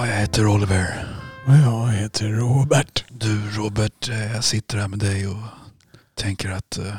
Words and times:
Ja, 0.00 0.06
jag 0.06 0.16
heter 0.16 0.46
Oliver. 0.46 1.06
Jag 1.46 1.88
heter 1.88 2.28
Robert. 2.28 3.04
Du 3.08 3.50
Robert, 3.50 4.08
eh, 4.08 4.32
jag 4.32 4.44
sitter 4.44 4.78
här 4.78 4.88
med 4.88 4.98
dig 4.98 5.26
och 5.26 5.42
tänker 6.14 6.50
att 6.50 6.78
uh, 6.78 6.94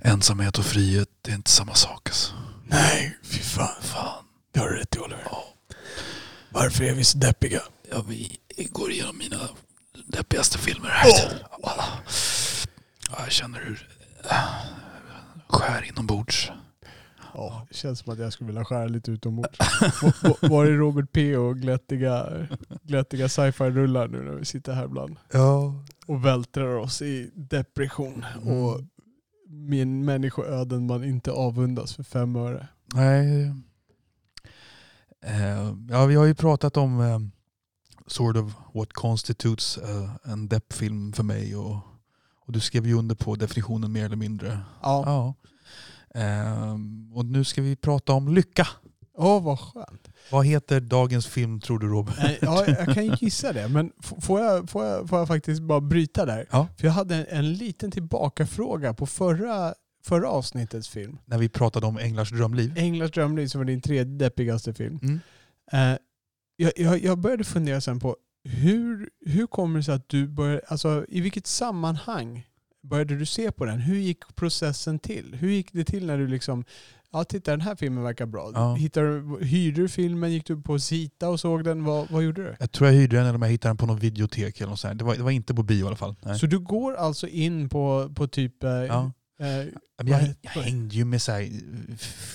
ensamhet 0.00 0.58
och 0.58 0.64
frihet 0.64 1.08
det 1.22 1.30
är 1.30 1.34
inte 1.34 1.50
samma 1.50 1.74
sak. 1.74 2.08
Alltså. 2.08 2.32
Nej, 2.66 3.18
fy 3.22 3.38
fan. 3.38 3.82
Fan. 3.82 4.24
Det 4.52 4.60
har 4.60 4.68
du 4.68 4.76
rätt 4.76 4.96
i 4.96 4.98
Oliver. 4.98 5.28
Varför 6.50 6.84
är 6.84 6.94
vi 6.94 7.04
så 7.04 7.18
deppiga? 7.18 7.60
Ja, 7.90 8.04
vi 8.08 8.38
går 8.70 8.90
igenom 8.90 9.18
mina 9.18 9.48
deppigaste 10.06 10.58
filmer 10.58 10.88
här. 10.88 11.42
Ja, 11.62 11.84
jag 13.18 13.32
känner 13.32 13.58
hur 13.58 13.88
uh, 14.24 14.32
skär 15.48 15.84
inombords. 15.88 16.50
Ja, 17.34 17.66
det 17.67 17.67
känns 17.78 17.98
som 17.98 18.12
att 18.12 18.18
jag 18.18 18.32
skulle 18.32 18.46
vilja 18.46 18.64
skära 18.64 18.86
lite 18.86 19.10
utombords. 19.10 19.58
Var- 20.42 20.66
är 20.66 20.72
Robert 20.76 21.12
P 21.12 21.36
och 21.36 21.56
glättiga, 21.56 22.46
glättiga 22.82 23.28
sci-fi-rullar 23.28 24.08
nu 24.08 24.22
när 24.22 24.32
vi 24.32 24.44
sitter 24.44 24.72
här 24.72 24.84
ibland 24.84 25.16
Ja. 25.32 25.74
och 26.06 26.24
vältrar 26.24 26.74
oss 26.76 27.02
i 27.02 27.30
depression 27.34 28.24
och 28.42 28.74
Mm. 28.74 28.88
min 29.68 30.04
människoöden 30.04 30.86
man 30.86 31.04
inte 31.04 31.30
avundas 31.32 31.94
för 31.94 32.02
fem 32.02 32.36
öre. 32.36 32.68
Nej. 32.94 33.52
Eh, 35.24 35.74
ja, 35.90 36.06
vi 36.06 36.14
har 36.14 36.24
ju 36.24 36.34
pratat 36.34 36.76
om 36.76 37.00
eh, 37.00 37.18
sort 38.06 38.36
of 38.36 38.52
what 38.74 38.92
constitutes 38.92 39.78
eh, 39.78 40.10
en 40.32 40.48
deppfilm 40.48 41.12
för 41.12 41.22
mig 41.22 41.56
och, 41.56 41.76
och 42.46 42.52
du 42.52 42.60
skrev 42.60 42.86
ju 42.86 42.94
under 42.98 43.14
på 43.14 43.34
definitionen 43.36 43.92
mer 43.92 44.04
eller 44.04 44.16
mindre. 44.16 44.58
Ja, 44.82 45.02
Ja. 45.06 45.34
Ehm, 46.18 47.12
och 47.14 47.24
nu 47.24 47.44
ska 47.44 47.62
vi 47.62 47.76
prata 47.76 48.12
om 48.12 48.28
lycka. 48.34 48.68
åh 49.16 49.42
vad 49.44 49.60
skönt. 49.60 50.08
Vad 50.30 50.46
heter 50.46 50.80
dagens 50.80 51.26
film 51.26 51.60
tror 51.60 51.78
du 51.78 51.86
Robert? 51.88 52.38
Ja, 52.40 52.64
jag 52.66 52.94
kan 52.94 53.06
ju 53.06 53.16
gissa 53.20 53.52
det, 53.52 53.68
men 53.68 53.92
får 54.20 54.40
jag, 54.40 54.70
får, 54.70 54.84
jag, 54.84 55.08
får 55.08 55.18
jag 55.18 55.28
faktiskt 55.28 55.62
bara 55.62 55.80
bryta 55.80 56.26
där? 56.26 56.46
Ja. 56.50 56.68
För 56.76 56.86
jag 56.86 56.92
hade 56.92 57.14
en, 57.14 57.26
en 57.38 57.52
liten 57.52 57.90
tillbakafråga 57.90 58.94
på 58.94 59.06
förra, 59.06 59.74
förra 60.04 60.28
avsnittets 60.28 60.88
film. 60.88 61.18
När 61.24 61.38
vi 61.38 61.48
pratade 61.48 61.86
om 61.86 61.98
Änglars 61.98 62.30
drömliv. 62.30 62.74
Änglars 62.76 63.10
drömliv 63.10 63.46
som 63.46 63.58
var 63.58 63.64
din 63.64 63.80
tredje 63.80 64.04
deppigaste 64.04 64.74
film. 64.74 64.98
Mm. 65.02 65.20
Eh, 65.72 65.98
jag, 66.56 66.72
jag, 66.76 67.04
jag 67.04 67.18
började 67.18 67.44
fundera 67.44 67.80
sen 67.80 68.00
på 68.00 68.16
hur, 68.44 69.10
hur 69.26 69.46
kommer 69.46 69.78
det 69.78 69.84
sig 69.84 69.94
att 69.94 70.08
du 70.08 70.28
började, 70.28 70.60
alltså 70.68 71.04
i 71.08 71.20
vilket 71.20 71.46
sammanhang 71.46 72.46
började 72.82 73.16
du 73.18 73.26
se 73.26 73.52
på 73.52 73.64
den? 73.64 73.78
Hur 73.80 73.96
gick 73.98 74.36
processen 74.36 74.98
till? 74.98 75.34
Hur 75.34 75.50
gick 75.50 75.72
det 75.72 75.84
till 75.84 76.06
när 76.06 76.18
du 76.18 76.26
liksom, 76.26 76.64
ja 77.12 77.24
titta 77.24 77.50
den 77.50 77.60
här 77.60 77.76
filmen 77.76 78.04
verkar 78.04 78.26
bra. 78.26 78.50
Ja. 78.54 78.74
Hittade, 78.74 79.20
du- 79.20 79.44
hyrde 79.44 79.80
du 79.82 79.88
filmen? 79.88 80.32
Gick 80.32 80.46
du 80.46 80.62
på 80.62 80.78
Sita 80.78 81.28
och 81.28 81.40
såg 81.40 81.64
den? 81.64 81.84
Vad, 81.84 82.10
vad 82.10 82.22
gjorde 82.22 82.42
du? 82.44 82.56
Jag 82.60 82.72
tror 82.72 82.88
jag 82.90 82.94
hyrde 82.96 83.16
den 83.16 83.26
eller 83.26 83.38
jag 83.38 83.48
hittade 83.48 83.70
den 83.70 83.76
på 83.76 83.86
något 83.86 84.02
videotek 84.02 84.60
eller 84.60 84.70
något 84.70 84.80
sånt. 84.80 84.98
Det 84.98 85.04
var, 85.04 85.16
det 85.16 85.22
var 85.22 85.30
inte 85.30 85.54
på 85.54 85.62
bio 85.62 85.84
i 85.84 85.86
alla 85.86 85.96
fall. 85.96 86.14
Nej. 86.24 86.38
Så 86.38 86.46
du 86.46 86.58
går 86.58 86.94
alltså 86.94 87.26
in 87.28 87.68
på, 87.68 88.12
på 88.14 88.28
typ, 88.28 88.64
eh, 88.64 88.70
Ja. 88.70 89.12
eh, 89.40 89.66
Vad 90.02 90.08
jag, 90.08 90.34
jag 90.40 90.50
hängde 90.50 90.94
ju 90.96 91.04
med 91.04 91.22
så 91.22 91.32
här, 91.32 91.50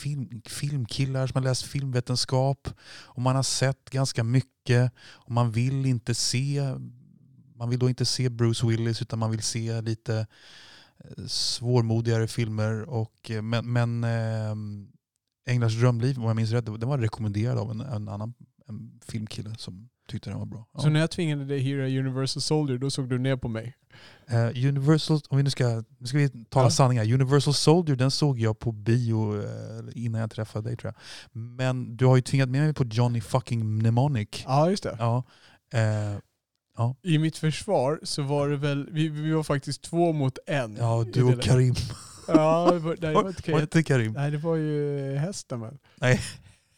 film, 0.02 0.42
filmkillar 0.46 1.28
som 1.28 1.36
har 1.44 1.50
läst 1.50 1.64
filmvetenskap 1.64 2.70
och 2.90 3.22
man 3.22 3.36
har 3.36 3.44
sett 3.44 3.90
ganska 3.90 4.24
mycket 4.24 4.92
och 5.06 5.32
man 5.32 5.52
vill 5.52 5.86
inte 5.86 6.16
se 6.16 6.62
man 7.56 7.70
vill 7.70 7.80
då 7.80 7.90
inte 7.90 8.06
se 8.06 8.30
Bruce 8.30 8.68
Willis 8.68 9.02
utan 9.02 9.20
man 9.20 9.32
vill 9.32 9.42
se 9.44 9.82
lite 9.82 10.28
eh, 11.04 11.26
svårmodigare 11.28 12.28
filmer. 12.28 12.90
Och, 12.90 13.32
eh, 13.32 13.42
men 13.42 13.72
men 13.74 14.04
eh, 14.04 14.56
Änglars 15.46 15.80
drömliv, 15.80 16.18
om 16.18 16.24
jag 16.24 16.36
minns 16.36 16.52
rätt, 16.52 16.66
den 16.66 16.90
var 16.90 16.98
rekommenderad 16.98 17.58
av 17.58 17.72
en, 17.72 17.82
en 17.82 18.10
annan 18.10 18.34
en 18.68 19.00
filmkille 19.06 19.56
som 19.58 19.90
tyckte 20.08 20.30
den 20.30 20.40
var 20.40 20.46
bra. 20.46 20.68
Ja. 20.74 20.80
så 20.80 20.90
när 20.90 21.00
jag 21.00 21.12
tvingade 21.12 21.46
dig 21.46 21.60
hyra 21.60 21.86
Universal 22.00 22.42
Soldier, 22.42 22.78
då 22.78 22.90
såg 22.92 23.10
du 23.10 23.20
ner 23.20 23.36
på 23.38 23.48
mig? 23.48 23.76
Eh, 24.28 24.68
Universal, 24.68 25.20
om 25.30 25.38
vi 25.38 25.44
nu 25.44 25.50
ska, 25.50 25.84
nu 25.98 26.08
ska 26.08 26.18
vi 26.18 26.30
tala 26.30 26.66
Ja. 26.66 26.70
sanning 26.72 26.98
här. 26.98 27.14
Universal 27.14 27.54
Soldier 27.54 27.96
den 27.96 28.12
såg 28.12 28.40
jag 28.40 28.60
på 28.60 28.72
bio 28.72 29.42
eh, 29.44 29.46
innan 29.96 30.22
jag 30.22 30.32
träffade 30.32 30.70
dig 30.70 30.78
tror 30.78 30.94
jag. 30.96 31.02
Men 31.42 31.98
du 31.98 32.06
har 32.06 32.16
ju 32.16 32.22
tvingat 32.22 32.50
med 32.50 32.62
mig 32.62 32.74
på 32.74 32.86
Johnny 32.86 33.22
fucking 33.22 33.66
Mnemonic. 33.76 34.44
Ja, 34.46 34.70
just 34.70 34.84
det. 34.84 34.96
Ja. 35.00 35.24
Eh, 36.80 36.92
I 37.04 37.18
mitt 37.18 37.38
försvar 37.38 38.00
så 38.04 38.22
var 38.22 38.50
det 38.50 38.58
väl, 38.58 38.90
vi, 38.92 39.10
vi 39.10 39.32
var 39.32 39.44
faktiskt 39.44 39.82
två 39.82 40.14
mot 40.14 40.38
en. 40.48 40.76
ja, 40.76 41.06
du 41.14 41.24
och. 41.24 41.42
Karim. 41.42 41.76
Ja, 42.28 42.72
det 42.72 42.80
var, 42.80 42.90
nej, 42.90 42.98
det 43.00 43.14
var 43.14 43.28
inte 43.30 43.52
Var 43.52 43.62
inte 43.62 43.84
Karim? 43.84 44.14
Nej, 44.14 44.32
det 44.32 44.38
var 44.38 44.56
ju 44.56 45.16
hästen 45.16 45.62
väl? 45.62 45.78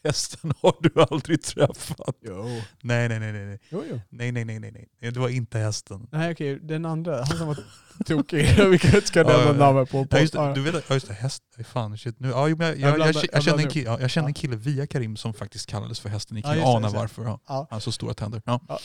Hästen 0.04 0.52
har 0.62 0.76
du 0.80 1.02
aldrig 1.10 1.42
träffat. 1.42 2.16
Jo. 2.20 2.44
Nej, 2.82 3.08
nej, 3.08 3.20
nej, 3.20 3.32
nej. 3.32 3.46
nej. 3.46 3.58
Jo, 3.68 3.82
jo. 3.90 4.00
Nej, 4.08 4.32
nej, 4.32 4.44
nej, 4.44 4.60
nej, 4.60 4.88
nej. 5.00 5.12
Det 5.12 5.20
var 5.20 5.28
inte 5.28 5.58
hästen. 5.58 6.08
Nej 6.12 6.32
okej, 6.32 6.58
den 6.62 6.84
andra, 6.84 7.16
han 7.16 7.38
som 7.38 7.46
var 7.46 7.58
tokig. 8.04 8.46
vi 8.70 8.78
kanske 8.78 9.00
ska 9.00 9.22
nämna 9.22 9.52
namnet 9.52 9.90
på. 9.90 10.06
Ja, 10.10 10.18
just 10.18 10.32
det, 10.32 10.38
ja. 10.38 10.52
du 10.54 10.62
vet, 10.62 10.84
ja, 10.88 10.94
just 10.94 11.08
det, 11.08 11.14
häst. 11.14 11.42
Fan, 11.64 11.98
shit. 11.98 12.20
Nu, 12.20 12.28
ja, 12.28 12.48
jag, 12.48 12.62
Jag 12.62 12.98
jag, 12.98 13.14
jag, 13.32 13.42
känner 13.42 13.62
en 13.62 13.70
kille, 13.70 13.86
ja, 13.90 14.00
jag 14.00 14.10
känner 14.10 14.28
en 14.28 14.34
kille 14.34 14.56
via 14.56 14.86
Karim 14.86 15.16
som 15.16 15.34
faktiskt 15.34 15.66
kallades 15.66 16.00
för 16.00 16.08
hästen. 16.08 16.34
Ni 16.34 16.42
kan 16.42 16.56
ju 16.56 16.62
ana 16.62 16.88
varför. 16.88 17.24
Ja. 17.24 17.40
Ja. 17.48 17.66
Han 17.70 17.80
så 17.80 17.92
stora 17.92 18.14
tänder. 18.14 18.42
Ja. 18.44 18.60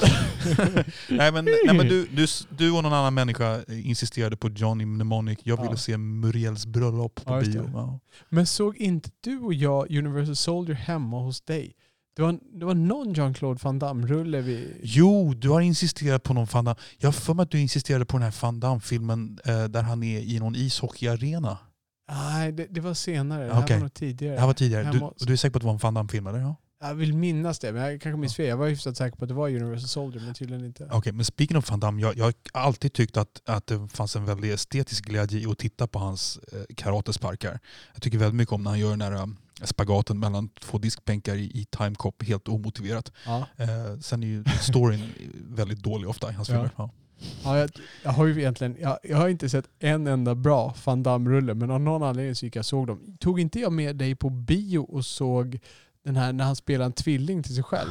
Nej, 1.10 1.32
men, 1.32 1.46
nej, 1.46 1.78
men 1.78 1.88
du, 1.88 2.08
du, 2.12 2.28
du 2.50 2.72
och 2.72 2.84
någon 2.84 2.94
annan 2.94 3.14
människa 3.14 3.64
insisterade 3.68 4.38
på 4.38 4.50
Johnny 4.50 4.86
Mnemonic. 4.86 5.40
Jag 5.44 5.64
ville 5.64 5.78
se 5.78 5.98
Muriels 5.98 6.66
bröllop 6.66 7.26
på 7.26 7.40
bio. 7.40 8.00
Men 8.30 8.48
såg 8.48 8.78
inte 8.78 9.10
du 9.22 9.40
och 9.40 9.54
jag 9.54 9.92
Universal 9.92 10.36
Soldier 10.36 10.76
hemma 10.76 11.20
hos 11.20 11.42
dig? 11.42 11.76
Det 12.16 12.22
var, 12.22 12.40
det 12.60 12.66
var 12.66 12.76
någon 12.76 13.14
Jean-Claude 13.14 13.64
Van 13.64 13.80
Damme-rulle 13.80 14.42
vi... 14.42 14.80
Jo, 14.84 15.34
du 15.34 15.50
har 15.50 15.62
insisterat 15.62 16.24
på 16.24 16.34
någon 16.34 16.48
Van 16.52 16.66
Damme. 16.66 16.80
Jag 16.98 17.08
har 17.08 17.14
för 17.14 17.34
mig 17.34 17.44
att 17.44 17.52
du 17.52 17.60
insisterade 17.60 18.06
på 18.06 18.18
den 18.18 18.24
här 18.24 18.36
Van 18.42 18.60
Damme-filmen 18.60 19.40
eh, 19.46 19.64
där 19.64 19.82
han 19.82 20.04
är 20.04 20.20
i 20.20 20.40
någon 20.40 20.56
ishockeyarena. 20.56 21.58
Nej, 22.12 22.52
det, 22.52 22.68
det 22.70 22.82
var 22.82 22.94
senare. 22.94 23.48
Det 23.48 23.54
här 23.54 23.64
Okej. 23.64 23.76
var 23.76 23.82
nog 23.82 23.94
tidigare. 23.94 24.34
Det 24.34 24.40
här 24.40 24.48
var 24.48 24.54
tidigare. 24.54 24.92
Du, 24.92 25.00
och 25.00 25.14
du 25.20 25.34
är 25.34 25.38
säker 25.38 25.52
på 25.52 25.58
att 25.58 25.62
det 25.62 25.66
var 25.66 25.74
en 25.74 25.80
Van 25.80 25.94
Damme-film? 25.94 26.28
eller? 26.28 26.40
Ja. 26.40 26.56
Jag 26.84 26.96
vill 26.96 27.14
minnas 27.14 27.60
det, 27.60 27.72
men 27.72 27.82
jag 27.82 28.02
kanske 28.02 28.20
minns 28.20 28.36
fel. 28.36 28.46
Jag 28.46 28.58
var 28.58 28.68
hyfsat 28.68 28.98
säker 28.98 29.18
på 29.18 29.26
att 29.26 29.30
det 29.30 29.34
var 29.34 29.50
Universal 29.50 29.88
Soldier, 29.88 30.24
men 30.26 30.34
tydligen 30.34 30.66
inte. 30.66 30.90
Okej, 30.92 31.14
men 31.14 31.26
speaking 31.26 31.58
of 31.58 31.70
Van 31.70 31.80
Damme, 31.80 32.02
jag, 32.02 32.18
jag 32.18 32.26
har 32.26 32.34
alltid 32.52 32.94
tyckt 32.94 33.18
att, 33.18 33.42
att 33.46 33.68
det 33.68 33.88
fanns 33.88 34.16
en 34.16 34.26
väldigt 34.26 34.54
estetisk 34.54 35.06
glädje 35.06 35.40
i 35.40 35.46
att 35.46 35.58
titta 35.58 35.88
på 35.88 36.00
hans 36.00 36.40
eh, 36.54 36.76
karatesparkar. 36.76 37.60
Jag 37.94 38.02
tycker 38.02 38.18
väldigt 38.18 38.36
mycket 38.36 38.54
om 38.54 38.64
när 38.64 38.70
han 38.70 38.80
gör 38.80 38.90
den 38.90 39.02
här 39.02 39.12
eh, 39.12 39.26
spagaten 39.64 40.20
mellan 40.20 40.50
två 40.50 40.78
diskbänkar 40.78 41.36
i, 41.36 41.44
i 41.44 41.66
timecop 41.78 42.24
helt 42.24 42.48
omotiverat. 42.48 43.12
Ja. 43.26 43.46
Eh, 43.58 44.00
sen 44.02 44.24
är 44.24 44.28
ju 44.28 44.44
storyn 44.62 45.10
väldigt 45.50 45.80
dålig 45.80 46.10
ofta 46.10 46.30
i 46.30 46.34
hans 46.34 46.50
Ja. 46.50 46.56
filmer. 46.56 46.72
Ja. 46.78 46.90
Ja, 47.44 47.58
jag, 47.60 47.70
jag 48.04 48.12
har 48.12 48.26
ju 48.26 48.40
egentligen, 48.40 48.78
jag, 48.82 48.98
jag 49.04 49.18
har 49.18 49.28
inte 49.30 49.50
sett 49.50 49.66
en 49.80 50.08
enda 50.08 50.36
bra 50.36 50.76
Van 50.86 51.04
Damme-rulle, 51.04 51.54
men 51.54 51.72
av 51.72 51.82
någon 51.82 52.04
anledning 52.04 52.36
så 52.36 52.46
gick 52.46 52.56
jag 52.56 52.62
och 52.62 52.66
såg 52.66 52.88
dem. 52.88 53.18
Tog 53.20 53.40
inte 53.40 53.60
jag 53.60 53.72
med 53.74 53.96
dig 53.96 54.16
på 54.16 54.30
bio 54.30 54.80
och 54.80 55.06
såg 55.06 55.60
den 56.06 56.16
här 56.16 56.34
när 56.34 56.46
han 56.46 56.56
spelar 56.56 56.86
en 56.86 56.94
tvilling 56.94 57.44
till 57.44 57.56
sig 57.56 57.64
själv? 57.64 57.90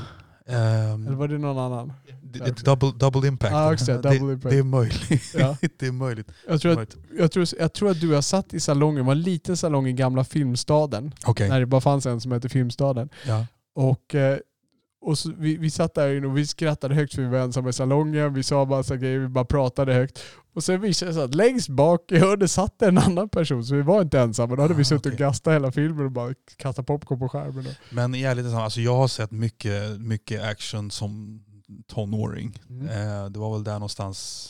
Ehm, 0.51 1.07
Eller 1.07 1.17
var 1.17 1.29
det 1.29 1.39
någon 1.39 1.59
annan? 1.59 1.93
det- 2.23 2.39
det- 2.39 2.65
double, 2.65 2.93
double 2.97 3.29
impact. 3.29 3.55
Just 3.73 3.87
det, 3.87 3.93
double 3.95 4.33
impact. 4.33 4.51
det 4.51 4.59
är 4.59 4.63
möjligt. 4.63 5.35
Ja. 5.39 5.57
det 5.79 5.87
är 5.87 5.93
möjligt. 5.93 6.29
Jag 6.49 6.61
tror, 6.61 6.81
att, 6.83 6.97
jag, 7.19 7.33
tror, 7.33 7.47
jag 7.59 7.73
tror 7.73 7.91
att 7.91 8.01
du 8.01 8.15
har 8.15 8.23
satt 8.23 8.55
i 8.55 8.61
salongen, 8.61 8.97
det 8.97 9.03
var 9.03 9.13
en 9.13 9.23
liten 9.23 9.57
salong 9.57 9.87
i 9.87 9.93
gamla 9.93 10.25
Filmstaden, 10.25 11.15
Okej. 11.27 11.49
när 11.49 11.61
det 11.61 11.67
bara 11.67 11.81
fanns 11.81 12.07
en 12.07 12.21
som 12.21 12.33
hette 12.33 12.49
Filmstaden. 12.49 13.09
Ja. 13.27 13.47
Och, 13.75 14.15
eh, 14.15 14.39
och 15.01 15.19
så, 15.19 15.33
vi, 15.39 15.57
vi 15.57 15.71
satt 15.71 15.95
där 15.95 16.15
inne 16.17 16.27
och 16.27 16.37
vi 16.39 16.47
skrattade 16.47 16.95
högt 16.95 17.15
för 17.15 17.23
vi 17.23 17.29
var 17.29 17.39
ensamma 17.39 17.69
i 17.69 17.73
salongen. 17.73 18.35
Vi 18.35 18.43
sa 18.43 18.65
massa 18.65 18.97
grejer, 18.97 19.19
vi 19.19 19.29
bara 19.29 19.45
pratade 19.45 19.95
högt. 19.95 20.23
Och 20.55 20.65
sen 20.65 20.81
visade 20.81 21.11
det 21.11 21.15
sig 21.15 21.25
att 21.25 21.35
längst 21.35 21.69
bak 21.69 22.13
i 22.13 22.19
hörnet 22.19 22.51
satt 22.51 22.83
en 22.83 22.99
annan 22.99 23.29
person, 23.29 23.65
så 23.65 23.75
vi 23.75 23.83
var 23.83 24.03
inte 24.03 24.21
ensamma. 24.21 24.57
Då 24.57 24.63
hade 24.63 24.75
vi 24.75 24.81
Ah, 24.83 24.85
suttit 24.85 25.07
och 25.07 25.13
okej. 25.13 25.27
gastat 25.27 25.55
hela 25.55 25.73
filmen 25.73 26.05
och 26.05 26.11
bara 26.13 26.35
kastat 26.57 26.87
popcorn 26.87 27.19
på 27.19 27.29
skärmen. 27.29 27.67
Och. 27.67 27.73
Men 27.95 28.15
i 28.15 28.23
ärlighetens 28.23 28.53
namn, 28.53 28.65
alltså 28.65 28.81
jag 28.81 28.97
har 28.97 29.09
sett 29.09 29.31
mycket, 29.31 30.01
mycket 30.01 30.43
action 30.45 30.91
som 30.91 31.43
tonåring. 31.89 32.59
Mm. 32.71 32.87
Eh, 32.89 33.31
det 33.31 33.39
var 33.39 33.53
väl 33.53 33.65
där 33.65 33.73
någonstans 33.73 34.49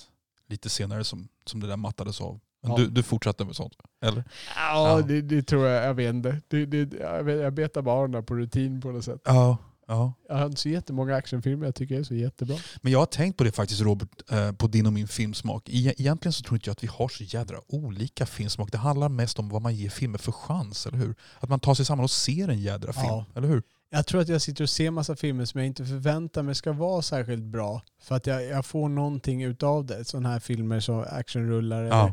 lite 0.48 0.68
senare 0.68 1.04
som, 1.04 1.28
som 1.46 1.60
det 1.60 1.66
där 1.66 1.76
mattades 1.76 2.20
av. 2.20 2.40
Men 2.62 2.70
Ja. 2.72 2.76
du, 2.78 2.86
du 2.86 3.02
fortsatte 3.02 3.44
med 3.44 3.56
sånt? 3.56 3.72
Eller? 4.04 4.24
Ja, 4.56 4.88
Ja. 4.98 5.02
Det, 5.06 5.20
det 5.22 5.42
tror 5.42 5.66
jag, 5.66 5.86
jag 5.86 5.94
vet 5.94 6.14
inte. 6.14 6.40
Det, 6.48 6.66
det, 6.66 6.96
jag, 7.30 7.54
betar 7.54 7.82
bara 7.82 8.22
på 8.22 8.34
rutin 8.34 8.80
på 8.80 8.90
något 8.90 9.04
sätt. 9.04 9.20
Ja. 9.24 9.56
Ja. 9.90 10.14
Jag 10.28 10.36
har 10.36 10.46
inte 10.46 10.60
så 10.60 10.68
jättemånga 10.68 11.16
actionfilmer 11.16 11.64
jag 11.66 11.74
tycker 11.74 11.98
är 11.98 12.02
så 12.02 12.14
jättebra. 12.14 12.56
Men 12.82 12.92
jag 12.92 12.98
har 12.98 13.06
tänkt 13.06 13.36
på 13.36 13.44
det 13.44 13.52
faktiskt 13.52 13.80
Robert, 13.80 14.30
eh, 14.32 14.52
på 14.52 14.66
din 14.66 14.86
och 14.86 14.92
min 14.92 15.08
filmsmak. 15.08 15.68
E- 15.68 15.94
Egentligen 15.98 16.32
så 16.32 16.42
tror 16.42 16.56
inte 16.56 16.68
jag 16.68 16.72
att 16.72 16.82
vi 16.82 16.88
har 16.88 17.08
så 17.08 17.24
jädra 17.24 17.56
olika 17.68 18.26
filmsmak. 18.26 18.72
Det 18.72 18.78
handlar 18.78 19.08
mest 19.08 19.38
om 19.38 19.48
vad 19.48 19.62
man 19.62 19.74
ger 19.74 19.90
filmer 19.90 20.18
för 20.18 20.32
chans, 20.32 20.86
eller 20.86 20.98
hur? 20.98 21.14
Att 21.40 21.48
man 21.48 21.60
tar 21.60 21.74
sig 21.74 21.84
samman 21.84 22.04
och 22.04 22.10
ser 22.10 22.48
en 22.48 22.60
jädra 22.60 22.92
film, 22.92 23.04
Ja. 23.06 23.24
eller 23.34 23.48
hur? 23.48 23.62
Jag 23.92 24.06
tror 24.06 24.20
att 24.20 24.28
jag 24.28 24.42
sitter 24.42 24.64
och 24.64 24.70
ser 24.70 24.90
massa 24.90 25.16
filmer 25.16 25.44
som 25.44 25.60
jag 25.60 25.66
inte 25.66 25.84
förväntar 25.84 26.42
mig 26.42 26.54
ska 26.54 26.72
vara 26.72 27.02
särskilt 27.02 27.42
bra. 27.44 27.82
För 28.02 28.14
att 28.16 28.26
jag, 28.26 28.44
jag 28.44 28.66
får 28.66 28.88
någonting 28.88 29.42
utav 29.42 29.86
det. 29.86 30.04
Sådana 30.04 30.28
här 30.28 30.40
filmer 30.40 30.80
som 30.80 31.04
actionrullar. 31.10 31.82
Ja. 31.82 32.02
Eller, 32.02 32.12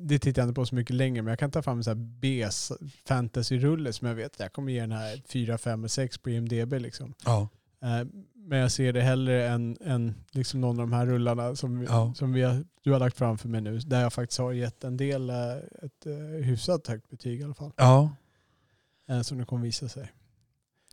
det 0.00 0.18
tittar 0.18 0.42
jag 0.42 0.48
inte 0.48 0.54
på 0.60 0.66
så 0.66 0.74
mycket 0.74 0.96
längre, 0.96 1.22
men 1.22 1.30
jag 1.30 1.38
kan 1.38 1.50
ta 1.50 1.62
fram 1.62 1.82
sån 1.82 1.98
här 1.98 2.04
B-fantasy-rulle 2.20 3.92
som 3.92 4.08
jag 4.08 4.14
vet 4.14 4.40
jag 4.40 4.52
kommer 4.52 4.72
ge 4.72 4.80
den 4.80 4.92
här 4.92 5.22
4, 5.28 5.58
5 5.58 5.88
6 5.88 6.18
på 6.18 6.30
IMDB. 6.30 6.72
Liksom. 6.72 7.14
Ja. 7.24 7.48
Eh, 7.82 8.06
Men 8.48 8.58
jag 8.58 8.72
ser 8.72 8.92
det 8.92 9.00
hellre 9.02 9.48
än, 9.48 9.76
än 9.80 10.14
liksom 10.30 10.60
någon 10.60 10.80
av 10.80 10.86
de 10.90 10.92
här 10.96 11.06
rullarna 11.06 11.56
som, 11.56 11.82
Ja. 11.82 12.14
som 12.16 12.32
vi 12.32 12.42
har, 12.42 12.64
du 12.82 12.92
har 12.92 12.98
lagt 13.00 13.16
fram 13.16 13.38
för 13.38 13.48
mig 13.48 13.60
nu. 13.60 13.78
Där 13.78 14.02
jag 14.02 14.12
faktiskt 14.12 14.38
har 14.38 14.52
gett 14.52 14.84
en 14.84 14.96
del 14.96 15.30
eh, 15.30 15.36
ett 15.82 16.06
eh, 16.06 16.12
hyfsat 16.44 16.86
högt 16.86 17.10
betyg 17.10 17.40
i 17.40 17.44
alla 17.44 17.54
fall. 17.54 17.72
Ja. 17.76 18.10
Som 19.22 19.38
det 19.38 19.44
kommer 19.44 19.62
visa 19.62 19.88
sig. 19.88 20.12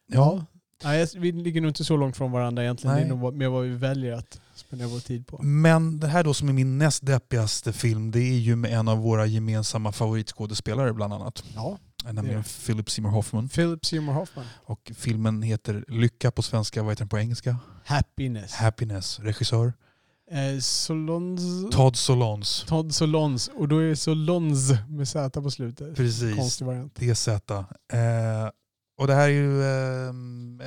ja. 0.08 0.46
Nej, 0.84 1.08
vi 1.16 1.32
ligger 1.32 1.62
nog 1.62 1.70
inte 1.70 1.86
så 1.86 1.98
långt 1.98 2.18
från 2.18 2.32
varandra 2.32 2.64
egentligen. 2.64 2.96
Nej. 2.96 3.04
Det 3.04 3.10
är 3.10 3.16
nog 3.16 3.34
mer 3.34 3.48
vad 3.48 3.64
vi 3.64 3.70
väljer 3.70 4.14
att 4.14 4.42
spendera 4.56 4.88
vår 4.88 5.00
tid 5.00 5.28
på. 5.28 5.44
Men 5.44 6.00
det 6.00 6.08
här 6.08 6.24
då 6.24 6.34
som 6.34 6.50
är 6.50 6.54
min 6.54 6.78
näst 6.78 7.06
deppigaste 7.06 7.74
film, 7.74 8.12
det 8.12 8.20
är 8.20 8.40
ju 8.40 8.56
med 8.56 8.74
en 8.74 8.88
av 8.88 8.98
våra 8.98 9.26
gemensamma 9.26 9.92
favoritskådespelare 9.92 10.94
bland 10.94 11.14
annat. 11.14 11.44
Ja, 11.56 11.78
Nämligen 12.12 12.42
det. 12.42 12.66
Philip 12.66 12.90
Seymour 12.90 13.12
Hoffman. 13.12 13.50
Philip 13.50 13.86
Seymour 13.86 14.14
Hoffman. 14.14 14.46
Och 14.66 14.92
filmen 14.96 15.42
heter 15.42 15.86
Lycka 15.88 16.32
på 16.32 16.42
svenska, 16.42 16.84
vad 16.84 16.92
heter 16.92 17.02
den 17.02 17.10
på 17.10 17.20
engelska? 17.20 17.58
Happiness. 17.86 18.54
Happiness. 18.54 19.20
Regissör 19.20 19.74
eh, 20.32 20.60
Solons... 20.60 21.42
Todd 21.72 21.96
Solondz. 21.96 22.66
Todd 22.68 22.94
Solons. 22.96 23.48
Och 23.48 23.68
då 23.68 23.78
är 23.78 23.90
det 23.90 23.96
Solons 23.96 24.72
med 24.90 25.08
Z 25.08 25.42
på 25.42 25.52
slutet. 25.52 25.96
Precis. 25.96 26.36
Konstig 26.36 26.66
variant. 26.66 26.96
DZ. 26.96 27.28
Eh, 27.28 27.38
och 28.98 29.08
det 29.08 29.14
här 29.14 29.24
är 29.24 29.28
ju 29.28 29.62
eh, 29.62 30.10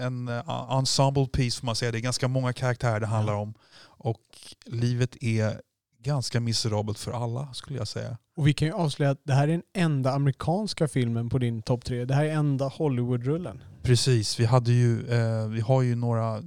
en 0.06 0.28
ensemble 0.70 1.26
piece 1.26 1.61
får 1.61 1.67
man 1.67 1.76
säga. 1.76 1.93
Det 1.93 1.99
är 1.99 2.00
ganska 2.00 2.28
många 2.28 2.52
karaktärer 2.52 3.00
det 3.00 3.06
handlar 3.06 3.34
om. 3.34 3.55
Och 3.99 4.20
livet 4.67 5.17
är 5.20 5.61
ganska 6.02 6.40
miserabelt 6.40 6.99
för 6.99 7.12
alla 7.12 7.52
skulle 7.55 7.78
jag 7.78 7.88
säga. 7.88 8.19
Och 8.37 8.46
vi 8.46 8.52
kan 8.52 8.69
ju 8.69 8.75
avslöja 8.75 9.11
att 9.11 9.20
det 9.25 9.32
här 9.34 9.49
är 9.49 9.52
den 9.52 9.62
enda 9.75 10.12
amerikanska 10.12 10.88
filmen 10.88 11.28
på 11.28 11.38
din 11.38 11.62
topp 11.62 11.84
tre. 11.84 12.05
Det 12.05 12.14
här 12.14 12.25
är 12.25 12.31
enda 12.32 12.69
Hollywood-rullen. 12.69 13.62
Precis, 13.82 14.40
vi, 14.40 14.44
hade 14.44 14.73
ju, 14.73 15.08
eh, 15.08 15.49
vi 15.49 15.61
har 15.61 15.82
ju 15.82 15.94
några 15.94 16.43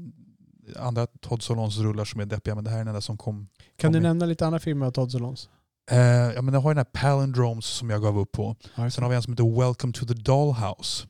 andra 0.80 1.08
Todd 1.08 1.44
Solondz 1.44 1.78
rullar 1.78 2.06
som 2.06 2.22
är 2.22 2.26
deppiga 2.26 2.56
men 2.56 2.64
det 2.64 2.70
här 2.70 2.78
är 2.78 2.82
den 2.82 2.88
enda 2.88 3.02
som 3.02 3.18
kom. 3.18 3.36
Kan 3.36 3.48
du 3.78 3.82
Kom 3.82 3.92
igen. 3.94 4.04
nämna 4.04 4.26
lite 4.26 4.46
andra 4.46 4.60
filmer 4.60 4.86
av 4.86 4.92
Todd 4.92 5.12
Solons? 5.12 5.50
Eh, 5.92 5.98
ja, 6.00 6.42
men 6.42 6.54
jag 6.54 6.62
har 6.62 6.70
ju 6.72 6.76
den 6.76 6.86
här 6.94 7.02
Palindromes 7.02 7.66
som 7.66 7.90
jag 7.90 8.02
gav 8.02 8.20
upp 8.20 8.32
på. 8.32 8.56
Sen 8.76 9.04
har 9.04 9.10
vi 9.10 9.16
en 9.16 9.22
som 9.24 9.34
heter 9.34 9.60
Welcome 9.60 9.94
to 9.94 10.06
the 10.06 10.14
Dollhouse. 10.14 11.08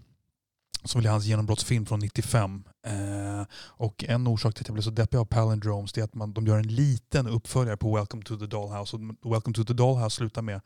Som 0.90 1.00
blir 1.00 1.12
hans 1.12 1.26
genombrottsfilm 1.26 1.86
från 1.86 2.00
95. 2.00 2.64
Eh, 2.86 3.46
och 3.54 4.04
en 4.08 4.28
orsak 4.28 4.54
till 4.54 4.64
att 4.64 4.68
jag 4.68 4.74
blev 4.74 4.84
så 4.84 4.90
deppig 4.90 5.18
av 5.18 5.26
Palindromes 5.26 5.98
är 5.98 6.04
att 6.04 6.16
man, 6.16 6.34
de 6.34 6.48
gör 6.48 6.58
en 6.58 6.68
liten 6.68 7.28
uppföljare 7.28 7.78
på 7.78 7.96
Welcome 7.96 8.24
to 8.24 8.38
the 8.38 8.46
Dollhouse. 8.46 8.96
Och 8.96 9.34
Welcome 9.34 9.54
to 9.54 9.64
the 9.64 9.74
Dollhouse 9.74 10.16
slutar 10.16 10.42
med 10.42 10.62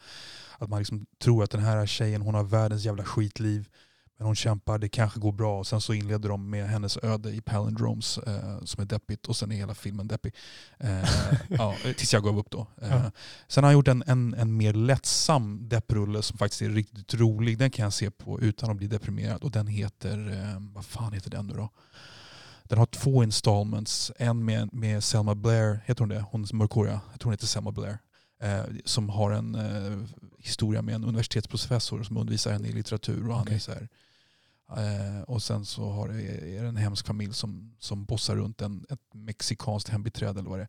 att 0.57 0.69
man 0.69 0.79
liksom 0.79 1.05
tror 1.23 1.43
att 1.43 1.51
den 1.51 1.61
här 1.61 1.85
tjejen 1.85 2.21
hon 2.21 2.35
har 2.35 2.43
världens 2.43 2.85
jävla 2.85 3.03
skitliv. 3.03 3.69
Men 4.17 4.25
hon 4.27 4.35
kämpar, 4.35 4.77
det 4.77 4.89
kanske 4.89 5.19
går 5.19 5.31
bra. 5.31 5.59
Och 5.59 5.67
sen 5.67 5.81
så 5.81 5.93
inleder 5.93 6.29
de 6.29 6.49
med 6.49 6.69
hennes 6.69 6.97
öde 7.03 7.31
i 7.31 7.41
Palindromes 7.41 8.17
eh, 8.17 8.63
som 8.63 8.81
är 8.81 8.85
deppigt. 8.85 9.27
Och 9.27 9.35
sen 9.35 9.51
är 9.51 9.55
hela 9.55 9.75
filmen 9.75 10.07
deppig. 10.07 10.35
Eh, 10.79 11.03
ja, 11.49 11.75
tills 11.83 12.13
jag 12.13 12.23
gav 12.23 12.37
upp 12.39 12.49
då. 12.49 12.67
Eh, 12.81 12.89
Ja. 12.89 13.11
Sen 13.47 13.63
har 13.63 13.69
han 13.69 13.73
gjort 13.77 13.87
en, 13.87 14.03
en, 14.07 14.33
en 14.33 14.57
mer 14.57 14.73
lättsam 14.73 15.69
depprulle 15.69 16.21
som 16.21 16.37
faktiskt 16.37 16.61
är 16.61 16.69
riktigt 16.69 17.13
rolig. 17.13 17.57
Den 17.57 17.71
kan 17.71 17.83
jag 17.83 17.93
se 17.93 18.11
på 18.11 18.41
utan 18.41 18.69
att 18.69 18.77
bli 18.77 18.87
deprimerad. 18.87 19.43
Och 19.43 19.51
den 19.51 19.67
heter, 19.67 20.31
eh, 20.31 20.59
vad 20.73 20.85
fan 20.85 21.13
heter 21.13 21.29
den 21.29 21.47
nu 21.47 21.53
då? 21.53 21.69
Den 22.63 22.77
har 22.79 22.85
två 22.85 23.23
installments. 23.23 24.11
En 24.17 24.45
med, 24.45 24.73
med 24.73 25.03
Selma 25.03 25.35
Blair, 25.35 25.79
heter 25.85 25.99
hon 26.01 26.09
det? 26.09 26.25
Hon 26.31 26.43
är 26.43 26.55
mörkhåriga. 26.55 27.01
Jag 27.11 27.19
tror 27.19 27.27
hon 27.27 27.33
heter 27.33 27.47
Selma 27.47 27.71
Blair. 27.71 27.97
Eh, 28.41 28.63
som 28.85 29.09
har 29.09 29.31
en 29.31 29.55
eh, 29.55 29.97
historia 30.37 30.81
med 30.81 30.95
en 30.95 31.03
universitetsprofessor 31.03 32.03
som 32.03 32.17
undervisar 32.17 32.51
henne 32.51 32.67
i 32.67 32.71
litteratur. 32.71 33.27
Och, 33.27 33.33
han 33.35 33.43
Okej. 33.43 33.55
är 33.55 33.59
så 33.59 33.71
här, 33.71 33.87
eh, 34.77 35.21
och 35.27 35.41
sen 35.43 35.65
så 35.65 35.89
har 35.91 36.07
det, 36.07 36.21
är 36.57 36.61
det 36.61 36.67
en 36.67 36.77
hemsk 36.77 37.07
familj 37.07 37.33
som, 37.33 37.75
som 37.79 38.05
bossar 38.05 38.35
runt 38.35 38.61
en, 38.61 38.85
ett 38.89 38.99
mexikanskt 39.13 39.89
hembiträde 39.89 40.39
eller 40.39 40.49
vad 40.49 40.59
det 40.59 40.67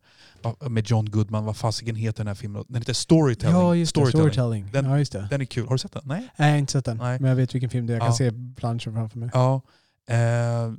är. 0.65 0.69
Med 0.69 0.89
John 0.89 1.05
Goodman. 1.11 1.45
Vad 1.45 1.57
fasiken 1.57 1.95
heter 1.95 2.17
den 2.17 2.27
här 2.27 2.35
filmen? 2.35 2.63
Den 2.67 2.81
heter 2.81 2.93
Storytelling. 2.93 3.55
Ja, 3.57 3.75
just 3.75 3.95
det. 3.95 4.07
Storytelling. 4.07 4.69
Den- 4.73 4.85
ja, 4.85 4.99
just 4.99 5.11
det. 5.11 5.27
Den 5.29 5.41
är 5.41 5.45
kul. 5.45 5.65
Har 5.67 5.71
du 5.75 5.79
sett 5.79 5.93
den? 5.93 6.03
Nej? 6.05 6.19
Nej, 6.37 6.47
jag 6.47 6.53
har 6.53 6.57
inte 6.59 6.71
sett 6.71 6.85
den. 6.85 6.97
Nej. 6.97 7.19
Men 7.19 7.29
jag 7.29 7.35
vet 7.35 7.55
vilken 7.55 7.69
film 7.69 7.87
det 7.87 7.93
är. 7.93 7.95
Jag 7.95 8.01
kan 8.17 8.25
Ja. 8.25 8.31
se 8.31 8.31
planschen 8.55 8.93
framför 8.93 9.17
mig. 9.19 9.29
Ja. 9.33 9.61
Eh, 10.07 10.73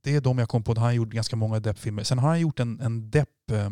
det 0.00 0.14
är 0.16 0.20
de 0.20 0.38
jag 0.38 0.48
kom 0.48 0.62
på. 0.62 0.74
Han 0.74 0.82
har 0.82 0.92
gjort 0.92 1.08
ganska 1.10 1.36
många 1.36 1.60
deppfilmer. 1.60 2.02
Sen 2.02 2.18
har 2.18 2.28
han 2.28 2.40
gjort 2.40 2.60
en, 2.60 2.80
en 2.80 3.10
depp 3.10 3.50
eh, 3.52 3.70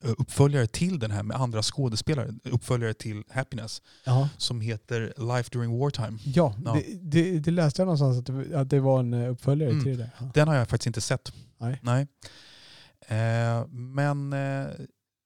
uppföljare 0.00 0.66
till 0.66 0.98
den 0.98 1.10
här 1.10 1.22
med 1.22 1.36
andra 1.36 1.62
skådespelare. 1.62 2.34
Uppföljare 2.44 2.94
till 2.94 3.22
Happiness. 3.30 3.82
Ja, 4.04 4.28
Som 4.36 4.60
heter 4.60 5.12
Life 5.36 5.50
During 5.52 5.78
Wartime. 5.78 6.18
ja, 6.24 6.54
Ja. 6.64 6.72
Det, 6.72 6.98
det, 7.22 7.38
det 7.40 7.50
läste 7.50 7.82
jag 7.82 7.86
någonstans 7.86 8.18
att 8.18 8.26
det, 8.50 8.60
att 8.60 8.70
det 8.70 8.80
var 8.80 9.00
en 9.00 9.14
eh, 9.14 9.30
uppföljare 9.30 9.70
Mm. 9.70 9.84
till 9.84 9.98
det. 9.98 10.10
Ja. 10.20 10.30
Den 10.34 10.48
har 10.48 10.54
jag 10.54 10.68
faktiskt 10.68 10.86
inte 10.86 11.00
sett. 11.00 11.32
Nej. 11.82 12.06
Eh, 13.08 13.66
men 13.70 14.32
eh, 14.32 14.66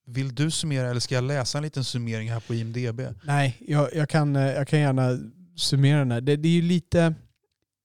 vill 0.07 0.35
du 0.35 0.51
summera 0.51 0.89
eller 0.89 0.99
ska 0.99 1.15
jag 1.15 1.23
läsa 1.23 1.57
en 1.57 1.63
liten 1.63 1.83
summering 1.83 2.31
här 2.31 2.39
på 2.39 2.53
IMDB? 2.53 3.01
Nej, 3.23 3.57
jag, 3.67 3.95
jag, 3.95 4.09
kan, 4.09 4.35
eh, 4.35 4.41
jag 4.51 4.67
kan 4.67 4.79
gärna 4.79 5.19
summera 5.55 5.99
den 5.99 6.11
här. 6.11 6.21
Det, 6.21 6.35
det 6.35 6.47
är 6.47 6.51
ju 6.53 6.61
lite... 6.61 7.13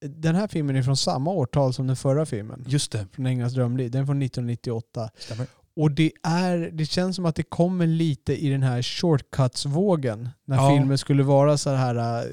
Den 0.01 0.35
här 0.35 0.49
filmen 0.49 0.77
är 0.77 0.83
från 0.83 0.97
samma 0.97 1.31
årtal 1.31 1.75
som 1.75 1.87
den 1.87 1.97
förra 1.97 2.27
filmen. 2.27 2.65
Just 2.69 2.93
det, 2.93 3.07
Från 3.13 3.27
Englands 3.27 3.55
drömliv. 3.55 3.91
Den 3.91 4.03
är 4.03 4.07
från 4.07 4.23
1998. 4.23 5.11
stämmer. 5.19 5.47
Och 5.79 5.91
det, 5.91 6.13
är, 6.23 6.71
det 6.73 6.85
känns 6.85 7.17
som 7.17 7.27
att 7.27 7.35
det 7.35 7.43
kommer 7.43 7.87
lite 7.87 8.45
i 8.45 8.49
den 8.49 8.63
här 8.63 8.83
shortcuts-vågen. 8.83 10.29
När 10.45 10.57
Ja. 10.57 10.71
filmen 10.77 10.99
skulle 10.99 11.23
vara 11.23 11.57
så 11.59 11.71
här 11.71 12.19
äh, 12.19 12.25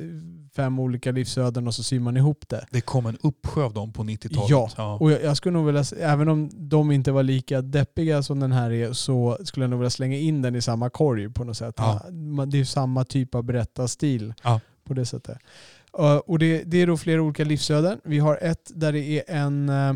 fem 0.56 0.80
olika 0.80 1.12
livsöden 1.12 1.68
och 1.68 1.76
så 1.76 1.84
syr 1.84 2.00
man 2.00 2.18
ihop 2.18 2.44
det. 2.50 2.66
Det 2.72 2.82
kom 2.82 3.06
en 3.06 3.18
uppsjö 3.24 3.64
av 3.64 3.74
dem 3.74 3.94
på 3.94 4.04
90-talet. 4.04 4.74
Ja, 4.78 4.98
Och 5.00 5.12
jag, 5.12 5.24
jag 5.24 5.38
skulle 5.38 5.54
nog 5.54 5.66
vilja, 5.66 5.84
även 6.00 6.30
om 6.30 6.50
de 6.54 6.92
inte 6.92 7.12
var 7.12 7.24
lika 7.24 7.62
deppiga 7.62 8.24
som 8.24 8.40
den 8.40 8.52
här 8.52 8.72
är, 8.72 8.94
så 8.94 9.38
skulle 9.44 9.64
jag 9.64 9.70
nog 9.70 9.80
vilja 9.80 9.90
slänga 9.90 10.18
in 10.18 10.42
den 10.42 10.56
i 10.56 10.62
samma 10.62 10.90
korg 10.90 11.30
på 11.30 11.44
något 11.44 11.58
sätt. 11.58 11.76
Ja. 11.78 12.02
Det 12.48 12.60
är 12.60 12.66
samma 12.66 13.06
typ 13.06 13.36
av 13.36 13.44
berättarstil 13.44 14.34
Ja. 14.44 14.60
på 14.84 14.94
det 14.94 15.06
sättet. 15.06 15.38
Uh, 16.00 16.16
och 16.16 16.40
det, 16.40 16.64
det 16.64 16.78
är 16.78 16.88
då 16.88 16.98
flera 16.98 17.22
olika 17.22 17.44
livsöden. 17.44 18.00
Vi 18.04 18.20
har 18.20 18.40
ett 18.42 18.72
där 18.76 18.92
det 18.94 19.00
är 19.04 19.24
en 19.36 19.70
uh, 19.70 19.96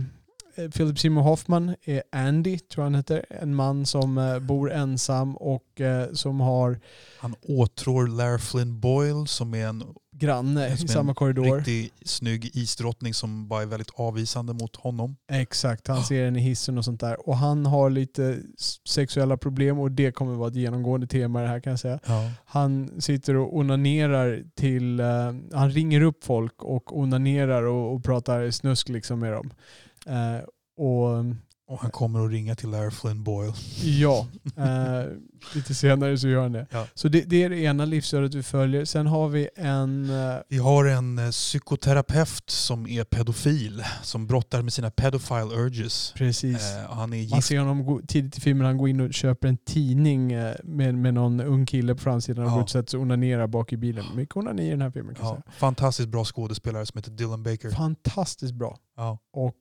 Philip 0.69 0.99
Seymour 0.99 1.21
Hoffman 1.23 1.75
är 1.83 2.03
Andy, 2.11 2.59
tror 2.59 2.83
jag 2.83 2.85
han 2.85 2.95
heter. 2.95 3.25
En 3.29 3.55
man 3.55 3.85
som 3.85 4.17
uh, 4.17 4.39
bor 4.39 4.71
ensam 4.71 5.37
och 5.37 5.63
uh, 5.81 6.13
som 6.13 6.39
har 6.39 6.79
Han 7.19 7.35
åtrår 7.41 8.07
Lara 8.07 8.39
Flynn 8.39 8.79
Boyle 8.79 9.27
som 9.27 9.53
är 9.53 9.67
en 9.67 9.83
granne 10.15 10.61
Som 10.77 10.77
i 10.77 10.81
en 10.81 10.87
samma 10.87 11.13
korridor. 11.13 11.57
riktigt 11.57 12.09
snygg 12.09 12.51
isdrottning 12.53 13.13
som 13.13 13.47
bara 13.47 13.61
är 13.61 13.65
väldigt 13.65 13.91
avvisande 13.95 14.53
mot 14.53 14.75
honom. 14.75 15.15
Exakt, 15.31 15.87
han 15.87 15.97
Ja. 15.97 16.03
ser 16.03 16.25
henne 16.25 16.39
i 16.39 16.41
hissen 16.41 16.77
och 16.77 16.85
sånt 16.85 16.99
där. 16.99 17.29
Och 17.29 17.37
han 17.37 17.65
har 17.65 17.89
lite 17.89 18.37
sexuella 18.85 19.37
problem 19.37 19.79
och 19.79 19.91
det 19.91 20.11
kommer 20.11 20.35
vara 20.35 20.49
ett 20.49 20.55
genomgående 20.55 21.07
tema 21.07 21.41
det 21.41 21.47
här 21.47 21.59
kan 21.59 21.71
jag 21.71 21.79
säga. 21.79 21.99
Ja. 22.05 22.31
Han 22.45 23.01
sitter 23.01 23.35
och 23.35 23.57
onanerar 23.57 24.43
till, 24.55 24.99
eh, 24.99 25.33
han 25.53 25.71
ringer 25.71 26.01
upp 26.01 26.23
folk 26.23 26.63
och 26.63 26.97
onanerar 26.99 27.63
och, 27.63 27.93
och 27.95 28.03
pratar 28.03 28.51
snusk 28.51 28.89
liksom 28.89 29.19
med 29.19 29.33
dem. 29.33 29.53
Eh, 30.05 30.39
och 30.77 31.25
Och 31.67 31.79
han 31.79 31.91
kommer 31.91 32.25
att 32.25 32.31
ringa 32.31 32.55
till 32.55 32.69
Lara 32.69 32.91
Flynn 32.91 33.23
Boyle. 33.23 33.53
ja, 33.83 34.27
eh, 34.57 35.05
lite 35.55 35.75
senare 35.75 36.17
så 36.17 36.27
gör 36.27 36.41
han 36.41 36.51
det. 36.51 36.67
Ja. 36.71 36.87
Så 36.93 37.07
det, 37.07 37.21
det 37.21 37.43
är 37.43 37.49
det 37.49 37.59
ena 37.59 37.85
livsödet 37.85 38.33
vi 38.35 38.43
följer. 38.43 38.85
Sen 38.85 39.07
har 39.07 39.29
vi 39.29 39.49
en, 39.55 40.09
eh, 40.09 40.35
Vi 40.49 40.57
har 40.57 40.85
en 40.85 41.17
eh, 41.19 41.29
psykoterapeut 41.31 42.49
som 42.49 42.87
är 42.87 43.03
pedofil, 43.03 43.83
som 44.03 44.27
brottar 44.27 44.61
med 44.61 44.73
sina 44.73 44.91
pedophile 44.91 45.55
urges. 45.55 46.13
precis. 46.15 46.75
Eh, 46.75 46.89
han 46.91 47.13
är 47.13 47.17
Man 47.17 47.19
gift. 47.19 47.47
ser 47.47 47.59
honom 47.59 47.85
gå, 47.85 48.01
tidigt 48.07 48.37
i 48.37 48.41
filmen, 48.41 48.65
han 48.65 48.77
går 48.77 48.89
in 48.89 48.99
och 49.01 49.13
köper 49.13 49.47
en 49.47 49.57
tidning 49.57 50.31
eh, 50.31 50.55
med, 50.63 50.95
med 50.95 51.13
någon 51.13 51.39
ung 51.41 51.65
kille 51.65 51.95
på 51.95 52.01
framsidan 52.01 52.45
och 52.45 52.51
Ja. 52.51 52.55
går 52.55 52.77
ut 52.81 52.93
och 52.93 53.01
onanerar 53.01 53.47
bak 53.47 53.73
i 53.73 53.77
bilen. 53.77 54.05
Mycket 54.15 54.35
onani 54.37 54.67
i 54.67 54.69
den 54.69 54.81
här 54.81 54.91
filmen 54.91 55.15
kan 55.15 55.25
Ja, 55.25 55.41
fantastiskt 55.57 56.09
bra 56.09 56.25
skådespelare 56.25 56.85
som 56.85 56.97
heter 56.97 57.11
Dylan 57.11 57.43
Baker. 57.43 57.69
säga. 57.69 57.77
Fantastiskt 57.77 58.53
bra. 58.53 58.77
Ja. 58.97 59.17
Och 59.33 59.55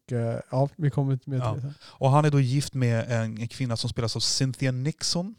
ja, 0.51 0.69
vi 0.77 0.91
kommer 0.91 1.19
med 1.25 1.41
Ja. 1.41 1.55
det. 1.63 1.73
Och 1.83 2.11
han 2.11 2.25
är 2.25 2.31
då 2.31 2.41
gift 2.41 2.75
med 2.75 3.05
en, 3.13 3.39
en 3.39 3.49
kvinna 3.49 3.77
som 3.77 3.91
spelas 3.91 4.17
av 4.17 4.21
Cynthia 4.21 4.73
Nixon. 4.73 5.35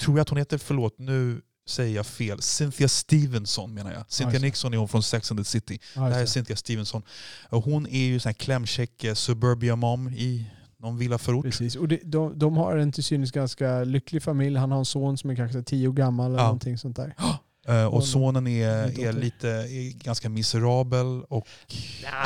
Tror 0.00 0.16
jag 0.18 0.22
att 0.22 0.28
hon 0.28 0.38
heter, 0.38 0.58
förlåt 0.58 0.98
nu 0.98 1.40
säger 1.68 1.96
jag 1.96 2.06
fel. 2.06 2.42
Cynthia 2.42 2.88
Stevenson 2.88 3.74
menar 3.74 3.92
jag. 3.92 4.04
Cynthia 4.08 4.38
det. 4.38 4.46
Nixon 4.46 4.74
är 4.74 4.78
hon 4.78 4.88
från 4.88 5.02
Sex 5.02 5.30
and 5.30 5.40
the 5.40 5.44
City. 5.44 5.78
Ja, 5.96 6.00
Det 6.00 6.14
här 6.14 6.22
är. 6.22 6.26
Cynthia 6.26 6.56
Stevenson. 6.56 7.02
Hon 7.50 7.86
är 7.86 7.98
ju 8.06 8.20
sån 8.20 8.28
här 8.28 8.34
klämkäck 8.34 9.04
eh, 9.04 9.14
suburbia 9.14 9.76
mom 9.76 10.08
i 10.08 10.46
någon 10.78 10.98
villaförort. 10.98 11.44
Precis. 11.44 11.76
Och 11.76 11.88
det, 11.88 12.00
de, 12.04 12.38
de 12.38 12.56
har 12.56 12.76
en 12.76 12.92
till 12.92 13.04
synes 13.04 13.32
ganska 13.32 13.84
lycklig 13.84 14.22
familj. 14.22 14.56
Han 14.56 14.70
har 14.70 14.78
en 14.78 14.84
son 14.84 15.18
som 15.18 15.30
är 15.30 15.36
kanske 15.36 15.62
tio 15.62 15.88
år 15.88 15.92
gammal 15.92 16.26
eller 16.30 16.38
Ja. 16.38 16.44
någonting 16.44 16.78
sånt 16.78 16.96
där. 16.96 17.14
Eh, 17.70 17.84
och 17.86 17.94
Och 17.94 18.04
sonen 18.04 18.46
en 18.46 18.52
är, 18.52 19.00
är 19.08 19.12
lite 19.12 19.48
är 19.48 20.04
ganska 20.04 20.28
miserabel 20.28 21.22
och... 21.28 21.46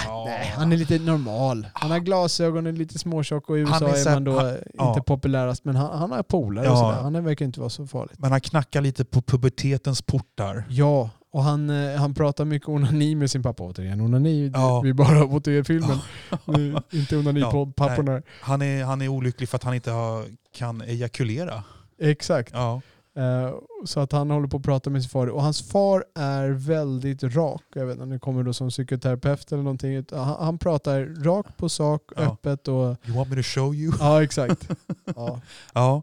Ja. 0.07 0.25
Nej, 0.27 0.53
han 0.57 0.73
är 0.73 0.77
lite 0.77 0.99
normal. 0.99 1.67
Han 1.73 1.91
har 1.91 1.99
glasögon 1.99 2.67
och 2.67 2.73
är 2.73 2.77
lite 2.77 2.99
småtjock 2.99 3.51
och 3.51 3.59
i 3.59 3.65
Han 3.65 3.83
USA 3.83 3.89
är 3.89 4.01
är, 4.01 4.05
här- 4.07 4.15
man 4.15 4.25
då 4.25 4.39
han- 4.39 4.49
eh, 4.49 4.55
ja. 4.75 4.89
inte 4.89 5.01
populärast 5.03 5.65
men 5.65 5.77
han, 5.77 5.99
han 5.99 6.11
har 6.13 6.23
polare 6.23 6.69
och 6.69 6.73
Ja. 6.77 6.81
sådär. 6.81 7.03
Han 7.03 7.25
verkar 7.25 7.45
inte 7.45 7.61
vara 7.61 7.71
så 7.71 7.87
farligt. 7.87 8.19
Men 8.19 8.31
han 8.31 8.41
knackar 8.41 8.81
lite 8.81 9.05
på 9.05 9.23
pubertetens 9.23 10.03
portar. 10.03 10.65
Ja, 10.69 11.11
och 11.33 11.43
han, 11.45 11.71
eh, 11.71 11.97
han 12.01 12.15
pratar 12.15 12.45
mycket 12.45 12.69
onani 12.69 13.15
med 13.15 13.31
sin 13.31 13.43
pappa. 13.43 13.63
Återigen 13.63 14.01
onani, 14.01 14.51
Ja. 14.55 14.81
vi 14.81 14.93
bara 14.95 15.07
har 15.19 15.49
er 15.49 15.63
filmen. 15.63 15.99
Nu, 16.45 16.77
inte 16.93 17.17
onani 17.17 17.41
Ja, 17.41 17.51
på 17.51 17.67
papporna. 17.73 18.23
Han 18.41 18.63
är, 18.63 18.85
han 18.85 19.03
är 19.03 19.09
olycklig 19.09 19.49
för 19.49 19.57
att 19.57 19.63
han 19.65 19.75
inte 19.75 19.91
har, 19.91 20.25
kan 20.57 20.83
ejakulera. 20.83 21.65
Exakt. 22.01 22.51
Ja. 22.53 22.81
Eh, 23.17 23.55
så 23.85 24.01
att 24.01 24.13
han 24.13 24.31
håller 24.31 24.49
på 24.49 24.57
att 24.57 24.63
prata 24.63 24.91
med 24.91 25.03
sin 25.03 25.09
far. 25.11 25.27
Och 25.27 25.43
hans 25.43 25.63
far 25.63 26.05
är 26.15 26.49
väldigt 26.51 27.23
rak. 27.23 27.63
Jag 27.75 27.87
vet 27.87 27.93
inte 27.93 28.03
om 28.05 28.11
det 28.11 28.19
kommer 28.19 28.43
då 28.43 28.53
som 28.53 28.69
psykoterapeut 28.71 29.53
eller 29.53 29.63
någonting. 29.63 30.05
Han 30.39 30.59
pratar 30.59 31.25
rakt 31.25 31.57
på 31.57 31.69
sak, 31.69 32.03
Ja. 32.17 32.23
öppet 32.23 32.69
och... 32.69 32.75
You 33.07 33.17
want 33.17 33.29
me 33.31 33.37
to 33.37 33.43
show 33.43 33.75
you? 33.75 33.93
Ja, 34.01 34.23
exakt. 34.23 34.69
Ja. 35.17 35.41
Ja. 35.75 36.03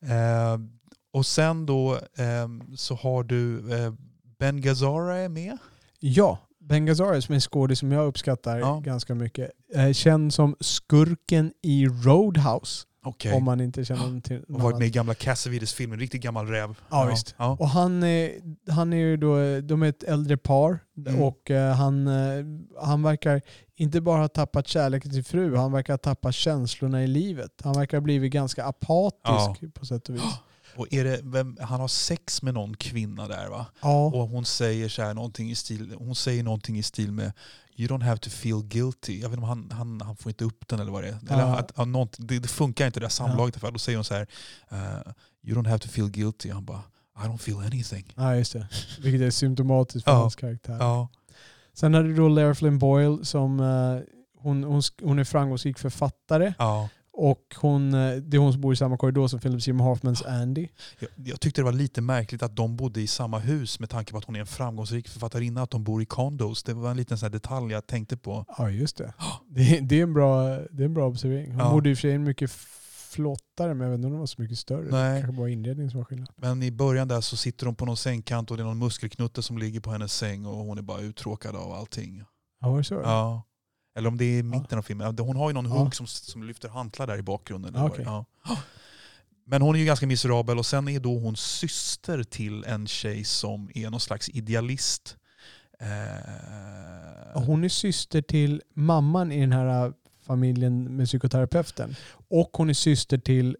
Eh, 0.00 0.58
och 1.12 1.26
sen 1.26 1.66
då 1.66 1.92
eh, 1.94 2.48
så 2.76 2.94
har 2.94 3.22
du 3.24 3.72
eh, 3.74 3.92
Ben 4.38 4.60
Gazzara 4.60 5.16
är 5.16 5.28
med. 5.28 5.58
Ja, 6.00 6.38
Ben 6.60 6.86
Gazzara 6.86 7.20
som 7.20 7.32
är 7.32 7.36
en 7.36 7.40
skådis 7.40 7.78
som 7.78 7.92
jag 7.92 8.06
uppskattar 8.06 8.58
Ja. 8.58 8.80
ganska 8.84 9.14
mycket. 9.14 9.50
Eh, 9.74 9.92
känd 9.92 10.34
som 10.34 10.56
skurken 10.60 11.52
i 11.62 11.86
Roadhouse. 11.86 12.86
Okej. 13.04 13.32
Om 13.32 13.44
man 13.44 13.60
inte 13.60 13.84
känner 13.84 14.00
honom 14.00 14.20
till 14.20 14.42
Och 14.42 14.50
något 14.50 14.62
varit 14.62 14.78
med 14.78 14.86
i 14.86 14.90
gamla 14.90 15.14
Cassavetes-filmen, 15.14 15.98
riktigt 15.98 16.22
gammal 16.22 16.46
räv. 16.46 16.78
Ja, 16.90 17.04
visst. 17.10 17.34
Ja. 17.38 17.56
Och 17.60 17.68
han 17.68 18.02
är, 18.02 18.32
han 18.70 18.92
är 18.92 18.96
ju 18.96 19.16
då, 19.16 19.60
de 19.60 19.82
är 19.82 19.88
ett 19.88 20.02
äldre 20.02 20.36
par 20.36 20.78
Mm. 20.96 21.22
och 21.22 21.50
eh, 21.50 21.74
han, 21.74 22.06
eh, 22.06 22.44
han 22.82 23.02
verkar 23.02 23.42
inte 23.76 24.00
bara 24.00 24.20
ha 24.20 24.28
tappat 24.28 24.68
kärleken 24.68 25.10
till 25.10 25.24
fru, 25.24 25.56
han 25.56 25.72
verkar 25.72 25.92
ha 25.92 25.98
tappat 25.98 26.34
känslorna 26.34 27.04
i 27.04 27.06
livet. 27.06 27.50
Han 27.64 27.72
verkar 27.72 27.96
ha 27.96 28.02
blivit 28.02 28.32
ganska 28.32 28.64
apatisk 28.64 29.74
på 29.74 29.86
sätt 29.86 30.08
och 30.08 30.14
vis. 30.14 30.22
Och 30.76 30.92
är 30.92 31.04
det, 31.04 31.20
vem, 31.22 31.56
han 31.60 31.80
har 31.80 31.88
sex 31.88 32.42
med 32.42 32.54
någon 32.54 32.76
kvinna 32.76 33.28
där 33.28 33.48
va? 33.48 33.66
Ja, 33.82 34.04
Och 34.06 34.28
hon 34.28 34.44
säger 34.44 34.88
så 34.88 35.02
här 35.02 35.14
någonting 35.14 35.50
i 35.50 35.54
stil, 35.54 35.94
hon 35.98 36.14
säger 36.14 36.42
någonting 36.42 36.78
i 36.78 36.82
stil 36.82 37.12
med 37.12 37.32
You 37.76 37.88
don't 37.88 38.02
have 38.04 38.18
to 38.18 38.30
feel 38.30 38.62
guilty. 38.62 39.20
Jag 39.20 39.28
vet 39.28 39.36
inte 39.38 39.42
om 39.42 39.48
han, 39.48 39.70
han, 39.70 40.00
han 40.00 40.16
får 40.16 40.30
inte 40.30 40.44
upp 40.44 40.68
den 40.68 40.80
eller 40.80 40.92
vad 40.92 41.02
det 41.02 41.08
är. 41.08 41.18
Eller 41.32 41.42
Ja. 41.42 41.58
att, 41.58 41.78
att 41.78 41.88
något, 41.88 42.16
det, 42.18 42.38
det 42.38 42.48
funkar 42.48 42.86
inte 42.86 43.00
det 43.00 43.04
där 43.04 43.10
samlaget. 43.10 43.58
Ja. 43.62 43.70
Då 43.70 43.78
säger 43.78 43.98
hon 43.98 44.04
så 44.04 44.14
här 44.14 44.26
uh, 44.72 45.12
You 45.42 45.56
don't 45.60 45.68
have 45.68 45.78
to 45.78 45.88
feel 45.88 46.10
guilty. 46.10 46.50
Han 46.50 46.64
bara 46.64 46.82
I 47.18 47.26
don't 47.26 47.38
feel 47.38 47.58
anything. 47.58 48.12
ja, 48.16 48.36
just 48.36 48.52
det. 48.52 48.68
Vilket 49.00 49.20
är 49.20 49.30
symptomatiskt 49.30 50.04
för 50.04 50.10
Ja. 50.12 50.18
hans 50.18 50.36
karaktär. 50.36 50.76
Ja. 50.80 51.08
Sen 51.74 51.94
hade 51.94 52.08
du 52.08 52.14
då 52.16 52.28
Lara 52.28 52.54
Flynn 52.54 52.78
Boyle 52.78 53.24
som 53.24 53.60
eh, 53.60 54.00
hon, 54.38 54.64
hon, 54.64 54.82
hon 55.02 55.18
är 55.18 55.24
framgångsrik 55.24 55.78
författare 55.78 56.54
Ja. 56.58 56.88
Och 57.16 57.54
hon, 57.60 57.94
eh, 57.94 58.16
det 58.16 58.36
är 58.36 58.38
hon 58.38 58.52
som 58.52 58.60
bor 58.60 58.72
i 58.72 58.76
samma 58.76 58.96
korridor 58.96 59.28
som 59.28 59.40
Philip 59.40 59.62
Seymour 59.62 59.84
Hoffmans 59.84 60.22
Andy. 60.22 60.68
Jag, 60.98 61.08
jag 61.16 61.40
tyckte 61.40 61.60
det 61.60 61.64
var 61.64 61.72
lite 61.72 62.00
märkligt 62.00 62.42
att 62.42 62.56
de 62.56 62.76
bodde 62.76 63.00
i 63.00 63.06
samma 63.06 63.38
hus 63.38 63.80
med 63.80 63.90
tanke 63.90 64.12
på 64.12 64.18
att 64.18 64.24
hon 64.24 64.36
är 64.36 64.40
en 64.40 64.46
framgångsrik 64.46 65.08
författarinna, 65.08 65.62
att 65.62 65.70
de 65.70 65.84
bor 65.84 66.02
i 66.02 66.06
condos. 66.06 66.62
Det 66.62 66.74
var 66.74 66.90
en 66.90 66.96
liten 66.96 67.18
sån 67.18 67.30
detalj 67.30 67.72
jag 67.72 67.86
tänkte 67.86 68.16
på. 68.16 68.44
Ja, 68.58 68.70
just 68.70 68.96
det. 68.96 69.12
Det, 69.48 69.80
det, 69.80 69.98
är, 69.98 70.02
en 70.02 70.12
bra, 70.14 70.48
det 70.48 70.82
är 70.82 70.84
en 70.86 70.94
bra 70.94 71.06
observering. 71.08 71.50
Hon 71.50 71.58
Ja. 71.60 71.70
bodde 71.70 71.90
i 71.90 71.92
och 71.92 71.96
för 71.96 72.00
sig 72.00 72.10
i 72.10 72.14
en 72.14 72.24
mycket 72.24 72.50
flottare, 73.10 73.74
men 73.74 73.80
jag 73.84 73.90
vet 73.90 73.98
inte 73.98 74.06
om 74.06 74.12
den 74.12 74.20
var 74.20 74.26
så 74.26 74.42
mycket 74.42 74.58
större. 74.58 74.90
Nej. 74.90 75.20
kanske 75.22 75.36
bara 75.38 75.48
inredningen 75.50 75.90
som 75.90 75.98
var 76.00 76.04
skillnad. 76.04 76.28
Men 76.36 76.62
i 76.62 76.70
början 76.70 77.08
där 77.08 77.20
så 77.20 77.36
sitter 77.36 77.66
de 77.66 77.74
på 77.74 77.84
någon 77.86 77.96
sängkant 77.96 78.50
och 78.50 78.56
det 78.56 78.62
är 78.62 78.64
någon 78.64 78.78
muskelknutte 78.78 79.42
som 79.42 79.58
ligger 79.58 79.80
på 79.80 79.90
hennes 79.90 80.12
säng 80.14 80.46
och 80.46 80.56
hon 80.56 80.78
är 80.78 80.82
bara 80.82 81.00
uttråkad 81.00 81.56
av 81.56 81.72
allting. 81.72 82.22
Ja, 82.60 82.70
var 82.70 82.78
det 82.78 82.84
så? 82.84 82.94
Ja. 82.94 83.42
Eller 83.96 84.08
om 84.08 84.16
det 84.18 84.24
är 84.38 84.42
mitten 84.42 84.78
av 84.78 84.82
filmen. 84.82 85.18
Hon 85.18 85.36
har 85.36 85.50
ju 85.50 85.54
någon 85.54 85.64
Ja. 85.64 85.70
hugg 85.70 85.94
som, 85.94 86.06
som 86.06 86.42
lyfter 86.44 86.68
hantlar 86.68 87.06
där 87.06 87.18
i 87.18 87.22
bakgrunden. 87.22 87.72
Ja, 87.76 87.86
okej. 87.86 88.04
ja. 88.04 88.24
Men 89.46 89.62
hon 89.62 89.74
är 89.74 89.78
ju 89.78 89.84
ganska 89.84 90.06
miserabel 90.06 90.58
och 90.58 90.66
sen 90.66 90.88
är 90.88 91.00
då 91.00 91.18
hon 91.18 91.36
syster 91.36 92.22
till 92.22 92.64
en 92.64 92.86
tjej 92.86 93.24
som 93.24 93.70
är 93.74 93.90
någon 93.90 94.00
slags 94.00 94.28
idealist. 94.28 95.16
Eh, 95.80 97.42
Hon 97.42 97.64
är 97.64 97.68
syster 97.68 98.22
till 98.22 98.62
mamman 98.74 99.32
i 99.32 99.40
den 99.40 99.52
här 99.52 99.86
äh, 99.86 99.92
familjen 100.26 100.96
med 100.96 101.06
psykoterapeuten. 101.06 101.96
Och 102.28 102.50
hon 102.52 102.70
är 102.70 102.74
syster 102.74 103.18
till 103.18 103.56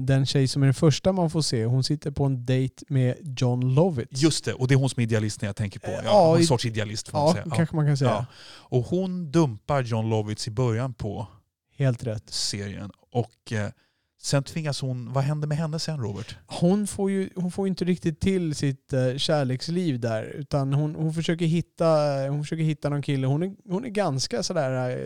den 0.00 0.26
tjej 0.26 0.48
som 0.48 0.62
är 0.62 0.66
den 0.66 0.74
första 0.74 1.12
man 1.12 1.30
får 1.30 1.42
se. 1.42 1.64
Hon 1.64 1.84
sitter 1.84 2.10
på 2.10 2.24
en 2.24 2.44
dejt 2.46 2.84
med 2.88 3.14
John 3.38 3.74
Lovitz. 3.74 4.22
Just 4.22 4.44
det, 4.44 4.52
och 4.54 4.68
det 4.68 4.74
är 4.74 4.76
hon 4.78 4.90
som 4.90 5.00
är 5.00 5.04
idealisten 5.04 5.46
jag 5.46 5.56
tänker 5.56 5.80
på. 5.80 5.86
Eh, 5.86 5.92
Ja, 5.94 6.02
ja, 6.04 6.36
en 6.36 6.42
i- 6.42 6.46
sorts 6.46 6.64
idealist 6.66 7.08
får 7.08 7.18
man 7.18 7.26
Ja, 7.28 7.32
säga. 7.42 7.54
Kanske 7.56 7.76
man 7.76 7.86
kan 7.86 7.96
säga. 7.96 8.10
Ja. 8.10 8.26
Och 8.44 8.84
hon 8.84 9.30
dumpar 9.32 9.82
John 9.82 10.08
Lovitz 10.10 10.48
i 10.48 10.50
början 10.50 10.94
på 10.94 11.26
Helt 11.76 12.04
rätt. 12.04 12.30
serien. 12.30 12.90
Och 13.12 13.52
eh, 13.52 13.70
sen 14.20 14.42
tvingas 14.42 14.80
hon, 14.80 15.12
vad 15.12 15.24
händer 15.24 15.48
med 15.48 15.56
henne 15.58 15.78
sen 15.78 16.00
Robert? 16.00 16.36
Hon 16.46 16.86
får 16.86 17.10
ju 17.10 17.30
hon 17.36 17.50
får 17.50 17.68
inte 17.68 17.84
riktigt 17.84 18.20
till 18.20 18.54
sitt 18.54 18.92
eh, 18.92 19.16
kärleksliv 19.16 20.00
där. 20.00 20.22
Utan 20.22 20.72
hon, 20.72 20.94
hon, 20.94 21.14
försöker 21.14 21.46
hitta, 21.46 21.86
hon 22.28 22.42
försöker 22.42 22.64
hitta 22.64 22.88
någon 22.88 23.02
kille. 23.02 23.26
Hon 23.26 23.42
är, 23.42 23.54
hon 23.68 23.84
är 23.84 23.88
ganska 23.88 24.42
sådär, 24.42 24.90
eh, 24.90 24.98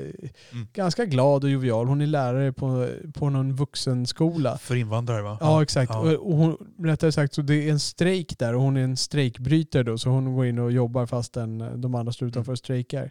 Mm. 0.53 0.69
ganska 0.73 1.05
glad 1.05 1.45
och 1.45 1.51
jovial. 1.51 1.87
Hon 1.89 2.01
är 2.01 2.07
lärare 2.07 2.53
på, 2.53 2.89
på 3.15 3.31
någon 3.31 3.53
vuxenskola. 3.57 4.59
För 4.59 4.75
invandrare 4.75 5.23
va? 5.23 5.39
Ja, 5.41 5.63
exakt. 5.63 5.91
Ja. 5.93 6.01
Och, 6.01 6.31
och 6.31 6.37
hon, 6.37 6.57
rättare 6.83 7.13
sagt 7.13 7.35
så 7.35 7.43
det 7.43 7.55
är 7.55 7.71
en 7.73 7.81
strejk 7.81 8.39
där 8.39 8.55
och 8.55 8.63
hon 8.63 8.77
är 8.77 8.85
en 8.85 8.97
strejkbrytare 8.97 9.83
då. 9.83 9.99
Så 9.99 10.11
hon 10.11 10.35
går 10.35 10.47
in 10.47 10.59
och 10.59 10.73
jobbar 10.73 11.07
fastän 11.07 11.81
de 11.81 11.95
andra 11.95 12.13
står 12.13 12.29
utanför 12.29 12.53
och 12.53 12.59
strejkar. 12.59 13.11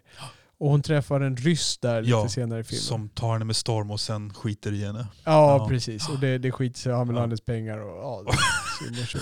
Och 0.62 0.70
hon 0.70 0.82
träffar 0.82 1.20
en 1.20 1.36
ryss 1.36 1.78
där 1.78 2.00
lite 2.02 2.10
Ja, 2.10 2.28
senare 2.28 2.60
i 2.60 2.64
filmen. 2.64 2.82
Som 2.82 3.08
tar 3.08 3.32
henne 3.32 3.44
med 3.44 3.56
storm 3.56 3.90
och 3.90 4.00
sen 4.00 4.34
skiter 4.34 4.72
i 4.72 4.84
henne. 4.84 5.06
ja, 5.24 5.58
Ja. 5.58 5.68
precis. 5.68 6.08
Och 6.08 6.18
det, 6.18 6.38
det 6.38 6.52
skiter 6.52 6.78
sig. 6.80 6.92
Han 6.92 7.08
vill 7.08 7.16
ha 7.16 7.20
Ja. 7.22 7.26
hennes 7.26 7.40
pengar. 7.40 7.78
Och, 7.78 7.96
ja. 8.02 8.24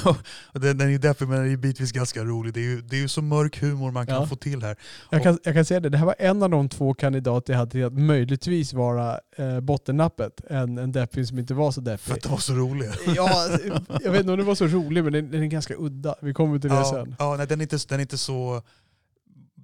Och 0.52 0.60
Den, 0.60 0.78
den 0.78 0.86
är 0.88 0.90
ju 0.92 0.98
därför 0.98 1.26
men 1.26 1.38
den 1.38 1.52
är 1.52 1.56
bitvis 1.56 1.92
ganska 1.92 2.24
rolig. 2.24 2.54
Det 2.54 2.60
är 2.60 2.64
ju, 2.64 2.80
det 2.80 2.96
är 2.96 3.00
ju 3.00 3.08
så 3.08 3.22
mörk 3.22 3.62
humor 3.62 3.90
man 3.90 4.06
kan 4.06 4.28
få 4.28 4.36
till 4.36 4.62
här. 4.62 4.76
Jag 5.10 5.22
kan, 5.22 5.38
jag 5.44 5.54
kan 5.54 5.64
säga 5.64 5.80
det, 5.80 5.88
det 5.88 5.98
här 5.98 6.06
var 6.06 6.14
en 6.18 6.42
av 6.42 6.50
de 6.50 6.68
två 6.68 6.94
kandidater 6.94 7.52
jag 7.52 7.58
hade 7.58 7.70
till 7.70 7.84
att 7.84 7.92
möjligtvis 7.92 8.72
vara 8.72 9.18
eh, 9.36 9.60
bottennappet. 9.60 10.40
En, 10.50 10.78
en 10.78 10.92
deppig 10.92 11.28
som 11.28 11.38
inte 11.38 11.54
var 11.54 11.70
så 11.70 11.82
För 11.82 11.90
deppig. 11.90 12.12
att 12.12 12.22
de 12.22 12.28
var 12.28 12.38
så 12.38 12.52
roliga. 12.52 12.92
Ja, 13.16 13.48
jag 14.04 14.10
vet 14.12 14.20
inte 14.20 14.32
om 14.32 14.38
det 14.38 14.44
var 14.44 14.54
så 14.54 14.66
rolig 14.66 15.04
men 15.04 15.12
den, 15.12 15.30
den 15.30 15.42
är 15.42 15.46
ganska 15.46 15.74
udda. 15.78 16.14
Vi 16.22 16.34
kommer 16.34 16.58
till 16.58 16.70
det 16.70 16.84
sen. 16.84 17.14
ja, 17.18 17.36
nej, 17.36 17.46
den, 17.46 17.60
är 17.60 17.62
inte, 17.62 17.78
den 17.88 17.98
är 17.98 18.02
inte 18.02 18.18
så... 18.18 18.62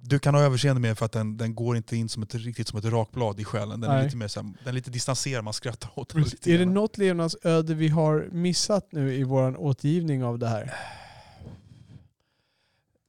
Du 0.01 0.19
kan 0.19 0.35
ha 0.35 0.41
överseende 0.41 0.81
med 0.81 0.97
för 0.97 1.05
att 1.05 1.11
den, 1.11 1.37
den 1.37 1.55
går 1.55 1.77
inte 1.77 1.97
in 1.97 2.09
som 2.09 2.23
ett, 2.23 2.35
riktigt 2.35 2.67
som 2.67 2.79
ett 2.79 2.85
rakblad 2.85 3.39
i 3.39 3.43
själen. 3.43 3.81
Den 3.81 3.91
är 3.91 3.95
Nej. 3.95 4.05
lite 4.05 4.17
mer 4.17 4.27
så 4.27 4.41
här, 4.41 4.49
den 4.59 4.67
är 4.67 4.71
lite 4.71 4.91
distanserad, 4.91 5.43
man 5.43 5.53
skrattar 5.53 5.89
åt 5.95 6.09
den 6.09 6.21
lite 6.21 6.51
Är 6.53 6.57
det 6.57 6.65
något 6.65 6.97
levnadsöde 6.97 7.73
vi 7.73 7.87
har 7.87 8.29
missat 8.31 8.91
nu 8.91 9.13
i 9.13 9.23
vår 9.23 9.57
återgivning 9.61 10.23
av 10.23 10.39
det 10.39 10.47
här? 10.47 10.73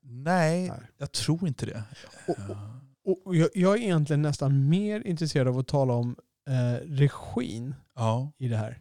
Nej, 0.02 0.68
Nej. 0.68 0.80
jag 0.99 1.12
tror 1.12 1.49
inte 1.49 1.66
det. 1.66 1.83
Och, 2.26 2.37
och, 3.04 3.26
och 3.26 3.37
jag, 3.37 3.49
jag 3.54 3.78
är 3.78 3.83
egentligen 3.83 4.23
nästan 4.23 4.68
mer 4.68 5.07
intresserad 5.07 5.49
av 5.49 5.59
att 5.59 5.68
tala 5.68 5.92
om 5.92 6.16
eh, 6.49 6.87
regin 6.87 7.75
Ja. 7.95 8.33
i 8.38 8.49
det 8.49 8.57
här. 8.57 8.78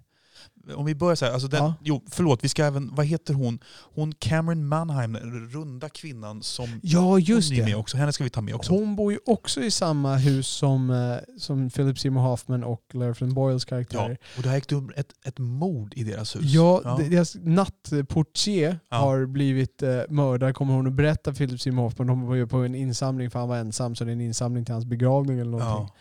Om 0.75 0.85
vi 0.85 0.95
börjar 0.95 1.15
så 1.15 1.25
här, 1.25 1.31
alltså 1.33 1.47
den, 1.47 1.63
Ja. 1.63 1.73
jo, 1.81 2.01
förlåt, 2.11 2.43
vi 2.43 2.49
ska 2.49 2.63
även, 2.65 2.95
vad 2.95 3.05
heter 3.05 3.33
hon? 3.33 3.59
Hon 3.95 4.13
Cameron 4.19 4.67
Manheim, 4.67 5.13
den 5.13 5.49
runda 5.49 5.89
kvinnan 5.89 6.43
som 6.43 6.79
Ja, 6.83 7.19
just 7.19 7.49
hon 7.49 7.57
är 7.59 7.63
med 7.63 7.71
det. 7.71 7.75
också. 7.75 7.97
Henne 7.97 8.13
ska 8.13 8.23
vi 8.23 8.29
ta 8.29 8.41
med 8.41 8.55
också. 8.55 8.71
Hon 8.73 8.95
bor 8.95 9.11
ju 9.11 9.19
också 9.25 9.61
i 9.61 9.71
samma 9.71 10.15
hus 10.15 10.47
som, 10.47 10.89
eh, 10.89 11.15
som 11.39 11.69
Philip 11.69 11.99
Seymour 11.99 12.21
Hoffman 12.21 12.63
och 12.63 12.81
Flynn 13.15 13.33
Boyles 13.33 13.63
Ja, 13.65 13.69
karaktärer. 13.69 14.17
och 14.37 14.43
det 14.43 14.49
har 14.49 14.55
ägt 14.57 14.71
rum 14.71 14.91
ett, 14.95 15.13
ett 15.25 15.37
mord 15.39 15.93
i 15.95 16.03
deras 16.03 16.35
hus. 16.35 16.41
Ja, 16.45 16.81
ja. 16.83 16.99
deras 17.09 17.35
nattportier 17.41 18.79
Ja. 18.89 18.97
har 18.97 19.25
blivit 19.25 19.83
eh, 19.83 19.99
mördad, 20.09 20.55
kommer 20.55 20.73
hon 20.73 20.87
att 20.87 20.93
berätta 20.93 21.31
för 21.33 21.37
Philip 21.37 21.61
Seymour 21.61 21.83
Hoffman. 21.83 22.07
De 22.07 22.21
var 22.27 22.35
ju 22.35 22.47
på 22.47 22.57
en 22.57 22.75
insamling 22.75 23.31
för 23.31 23.39
han 23.39 23.49
var 23.49 23.57
ensam, 23.57 23.95
så 23.95 24.03
det 24.03 24.11
är 24.11 24.13
en 24.13 24.21
insamling 24.21 24.65
till 24.65 24.73
hans 24.73 24.85
begravning 24.85 25.39
eller 25.39 25.51
någonting. 25.51 25.69
Ja. 25.87 25.95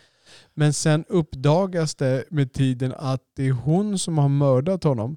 Men 0.59 0.73
sen 0.73 1.05
uppdagas 1.09 1.95
det 1.95 2.25
med 2.31 2.53
tiden 2.53 2.95
att 2.97 3.21
det 3.37 3.47
är 3.49 3.53
hon 3.53 3.99
som 3.99 4.19
har 4.19 4.29
mördat 4.29 4.85
honom. 4.85 5.17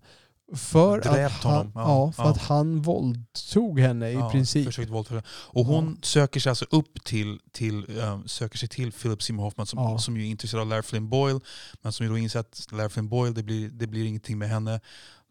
För, 0.56 1.00
att 1.00 1.32
han, 1.32 1.56
honom, 1.56 1.72
ja, 1.76 1.82
ja, 1.82 2.12
för 2.12 2.24
ja. 2.24 2.30
att 2.30 2.38
han 2.38 2.82
våldtog 2.82 3.80
henne 3.80 4.10
i 4.10 4.14
Ja, 4.14 4.30
princip. 4.32 4.66
Försökt 4.66 4.92
våldta. 4.92 5.24
Och 5.28 5.66
hon 5.66 6.00
söker 6.02 6.40
sig 6.40 6.50
alltså 6.50 6.66
upp 6.70 7.04
till, 7.04 7.40
till, 7.52 8.00
um, 8.00 8.28
söker 8.28 8.58
sig 8.58 8.70
till 8.70 8.92
Philip 8.92 9.24
Seymour 9.24 9.44
Hoffman 9.44 9.66
som, 9.66 10.00
som 10.00 10.18
ju 10.18 10.24
är 10.24 10.30
intresserad 10.30 10.62
av 10.62 10.68
Lara 10.68 10.84
Flynn 10.84 11.10
Boyle. 11.10 11.40
Men 11.82 11.92
som 11.92 12.06
ju 12.06 12.12
då 12.12 12.18
inser 12.18 12.40
att 12.40 12.68
Lara 12.72 12.90
Flynn 12.90 13.10
Boyle, 13.10 13.34
det 13.34 13.44
blir, 13.44 13.70
det 13.70 13.88
blir 13.88 14.06
ingenting 14.06 14.38
med 14.38 14.50
henne. 14.50 14.80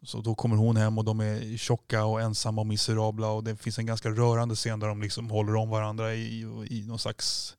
Så 0.03 0.21
då 0.21 0.35
kommer 0.35 0.55
hon 0.55 0.77
hem 0.77 0.97
och 0.97 1.05
de 1.05 1.19
är 1.19 1.57
tjocka 1.57 2.05
och 2.05 2.21
ensamma 2.21 2.61
och 2.61 2.67
miserabla 2.67 3.27
och 3.27 3.43
det 3.43 3.55
finns 3.55 3.79
en 3.79 3.85
ganska 3.85 4.09
rörande 4.09 4.55
scen 4.55 4.79
där 4.79 4.87
de 4.87 5.01
liksom 5.01 5.29
håller 5.29 5.55
om 5.55 5.69
varandra 5.69 6.13
i, 6.13 6.41
i 6.69 6.83
någon 6.87 6.99
slags 6.99 7.55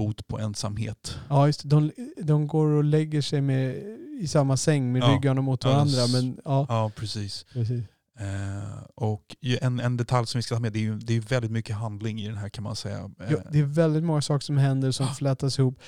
bot 0.00 0.28
på 0.28 0.38
ensamhet. 0.38 1.18
Ja, 1.28 1.46
just. 1.46 1.62
De, 1.64 1.90
de 2.22 2.46
går 2.46 2.66
och 2.66 2.84
lägger 2.84 3.22
sig 3.22 3.40
med, 3.40 3.74
i 4.20 4.28
samma 4.28 4.56
säng 4.56 4.92
med 4.92 5.02
Ja. 5.02 5.06
ryggarna 5.14 5.40
mot 5.40 5.64
varandra. 5.64 6.06
Men, 6.12 6.40
ja, 6.44 6.66
Ja, 6.68 6.90
precis. 6.96 7.46
precis. 7.52 7.84
Eh, 8.20 8.82
och 8.94 9.36
en, 9.60 9.80
en 9.80 9.96
detalj 9.96 10.26
som 10.26 10.38
vi 10.38 10.42
ska 10.42 10.54
ta 10.54 10.60
med, 10.60 10.72
det 10.72 10.78
är 10.78 10.82
ju 10.82 10.98
det 10.98 11.16
är 11.16 11.20
väldigt 11.20 11.50
mycket 11.50 11.76
handling 11.76 12.20
i 12.20 12.26
den 12.28 12.36
här 12.36 12.48
kan 12.48 12.64
man 12.64 12.76
säga. 12.76 12.98
Eh, 12.98 13.30
Ja, 13.32 13.36
det 13.52 13.58
är 13.58 13.62
väldigt 13.62 14.04
många 14.04 14.22
saker 14.22 14.44
som 14.44 14.58
händer 14.58 14.90
som 14.90 15.08
flätas 15.14 15.58
ihop. 15.58 15.78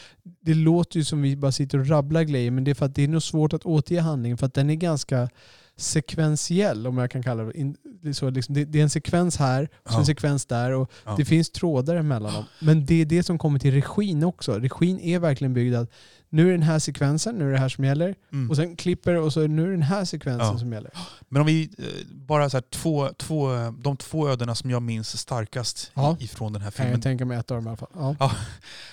Det 0.40 0.54
låter 0.54 0.98
ju 0.98 1.04
som 1.04 1.22
vi 1.22 1.36
bara 1.36 1.52
sitter 1.52 1.78
och 1.78 1.88
rabblar 1.88 2.22
grejer 2.22 2.50
men 2.50 2.64
det 2.64 2.70
är 2.70 2.74
för 2.74 2.86
att 2.86 2.94
det 2.94 3.02
är 3.02 3.08
nog 3.08 3.22
svårt 3.22 3.52
att 3.52 3.64
återge 3.66 4.00
handlingen 4.00 4.38
för 4.38 4.46
att 4.46 4.54
den 4.54 4.70
är 4.70 4.74
ganska 4.74 5.28
sekventiell 5.76 6.86
om 6.86 6.98
jag 6.98 7.10
kan 7.10 7.22
kalla 7.22 7.42
det. 7.44 7.58
In- 7.58 7.76
så, 8.14 8.30
liksom, 8.30 8.54
det, 8.54 8.64
det 8.64 8.78
är 8.78 8.82
en 8.82 8.90
sekvens 8.90 9.36
här 9.36 9.62
och 9.74 9.90
Ja. 9.92 9.98
en 9.98 10.06
sekvens 10.06 10.46
där 10.46 10.70
och 10.72 10.90
Ja. 11.04 11.14
det 11.18 11.24
finns 11.24 11.50
trådar 11.50 11.96
emellan 11.96 12.32
dem. 12.34 12.44
Men 12.60 12.86
det 12.86 12.94
är 12.94 13.04
det 13.04 13.22
som 13.22 13.38
kommer 13.38 13.58
till 13.58 13.72
regin 13.74 14.24
också. 14.24 14.52
Regin 14.58 15.00
är 15.00 15.18
verkligen 15.18 15.54
byggd 15.54 15.74
att 15.74 15.90
nu 16.32 16.48
är 16.48 16.52
den 16.52 16.62
här 16.62 16.78
sekvensen, 16.78 17.34
nu 17.38 17.48
är 17.48 17.52
det 17.52 17.58
här 17.58 17.68
som 17.68 17.84
gäller. 17.84 18.14
mm. 18.32 18.50
Och 18.50 18.56
sen 18.56 18.76
klipper 18.76 19.14
och 19.14 19.32
så 19.32 19.46
nu 19.46 19.66
är 19.66 19.70
den 19.70 19.82
här 19.82 20.04
sekvensen 20.04 20.46
Ja. 20.52 20.58
som 20.58 20.72
gäller. 20.72 20.90
Men 21.28 21.40
om 21.42 21.46
vi 21.46 21.70
eh, 21.78 21.84
bara 22.14 22.50
så 22.50 22.56
här, 22.56 22.64
två, 22.70 23.08
två, 23.16 23.54
eh, 23.54 23.72
de 23.72 23.96
två 23.96 24.28
ödena 24.28 24.54
som 24.54 24.70
jag 24.70 24.82
minns 24.82 25.18
starkast 25.18 25.90
Ja. 25.94 26.16
ifrån 26.20 26.52
den 26.52 26.62
här 26.62 26.70
filmen. 26.70 26.92
jag 26.92 27.02
tänka 27.02 27.24
mig 27.24 27.38
ett 27.38 27.50
av 27.50 27.56
dem 27.56 27.66
i 27.66 27.68
alla 27.68 27.76
fall. 27.76 28.16
Ja. 28.18 28.32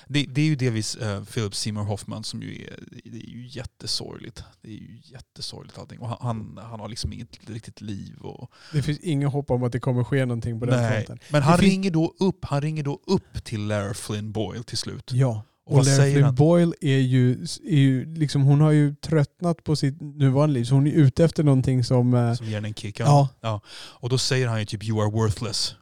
Det, 0.08 0.26
det 0.30 0.42
är 0.42 0.46
ju 0.46 0.56
delvis 0.56 0.98
uh, 1.02 1.24
Philip 1.24 1.56
Seymour 1.56 1.84
Hoffman 1.84 2.24
som 2.24 2.42
ju 2.42 2.64
är, 2.64 2.80
det 3.06 3.18
är 3.18 3.30
ju 3.30 3.48
jättesorgligt. 3.48 4.44
Det 4.62 4.70
är 4.70 4.74
ju 4.74 5.00
jättesorgligt 5.04 5.78
allting. 5.78 6.00
Och 6.00 6.10
han, 6.10 6.60
han, 6.64 6.80
har 6.80 6.88
liksom 6.90 7.14
inget 7.14 7.50
riktigt 7.50 7.82
liv. 7.82 8.16
Och, 8.22 8.52
Det 8.74 8.82
finns 8.82 9.00
inget 9.00 9.32
hopp 9.32 9.52
om 9.52 9.64
att 9.64 9.72
det 9.72 9.80
kommer 9.80 10.04
ske 10.04 10.26
någonting 10.26 10.60
på 10.60 10.66
den 10.66 10.82
nej. 10.82 11.06
fronten. 11.06 11.20
Men 11.32 11.44
han 11.44 11.58
Det 11.58 11.64
finns- 11.64 11.72
ringer, 11.74 11.92
då 11.92 12.14
upp, 12.20 12.46
han 12.46 12.62
ringer 12.62 12.84
då 12.84 13.00
upp 13.08 13.44
till 13.44 13.68
Lara 13.68 13.94
Flynn 13.94 14.32
Boyle 14.32 14.64
till 14.64 14.78
slut. 14.78 15.12
Ja. 15.14 15.44
Och 15.70 15.86
Flynn? 15.86 16.36
Boyle 16.36 16.74
är 16.82 16.98
ju, 16.98 17.44
är 17.64 17.78
ju 17.78 18.16
liksom, 18.16 18.42
hon 18.44 18.62
har 18.62 18.72
ju 18.72 18.96
tröttnat 18.96 19.64
på 19.64 19.76
sitt 19.76 20.02
nuvarande 20.02 20.54
liv 20.54 20.64
så 20.64 20.74
hon 20.76 20.88
är 20.88 20.92
ute 20.92 21.24
efter 21.26 21.44
någonting 21.44 21.84
som... 21.84 22.14
eh, 22.14 22.34
Som 22.34 22.46
ger 22.48 22.56
henne 22.56 22.68
en 22.68 22.74
kick. 22.74 23.00
ja. 23.00 23.62
Och 23.76 24.10
då 24.10 24.18
säger 24.18 24.48
han 24.48 24.60
ju 24.60 24.66
typ 24.66 24.84
you 24.84 25.02
are 25.02 25.12
worthless 25.12 25.76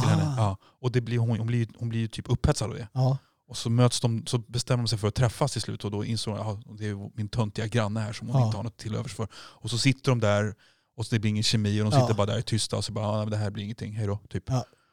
till 0.00 0.08
henne. 0.10 0.22
Ah. 0.24 0.34
Ja. 0.36 0.56
Och 0.80 0.92
det 0.92 1.00
blir, 1.00 1.18
hon, 1.18 1.38
hon, 1.38 1.46
blir, 1.46 1.68
hon 1.78 1.88
blir 1.88 2.00
ju 2.00 2.08
typ 2.08 2.30
upphetsad 2.30 2.70
av 2.70 2.76
det. 2.76 2.88
Ja. 2.92 3.18
Och 3.48 3.56
så 3.56 3.70
möts 3.70 4.00
de, 4.00 4.26
så 4.26 4.38
bestämmer 4.38 4.82
de 4.84 4.88
sig 4.88 4.98
för 4.98 5.08
att 5.08 5.14
träffas 5.14 5.52
till 5.52 5.60
slut 5.62 5.84
och 5.84 5.90
då 5.90 6.04
insåg 6.04 6.36
hon 6.38 6.56
att 6.58 6.78
det 6.78 6.86
är 6.88 7.16
min 7.16 7.28
töntiga 7.28 7.66
granne 7.66 8.00
här 8.00 8.12
som 8.12 8.28
hon 8.28 8.40
Ja. 8.40 8.46
inte 8.46 8.56
har 8.58 8.64
något 8.64 8.76
till 8.76 8.94
övers 8.94 9.14
för. 9.14 9.28
Och 9.34 9.70
så 9.70 9.78
sitter 9.78 10.10
de 10.10 10.20
där 10.20 10.54
och 10.96 11.06
så 11.06 11.14
det 11.14 11.18
blir 11.20 11.30
ingen 11.30 11.42
kemi 11.42 11.80
och 11.80 11.84
de 11.90 11.96
Ja. 11.98 12.00
sitter 12.00 12.14
bara 12.14 12.26
där 12.26 12.40
tysta 12.40 12.76
och 12.76 12.84
så 12.84 12.92
bara, 12.92 13.24
det 13.26 13.36
här 13.36 13.50
blir 13.50 13.64
ingenting, 13.64 13.92
hej 13.96 14.06
då. 14.06 14.18
Typ. 14.30 14.50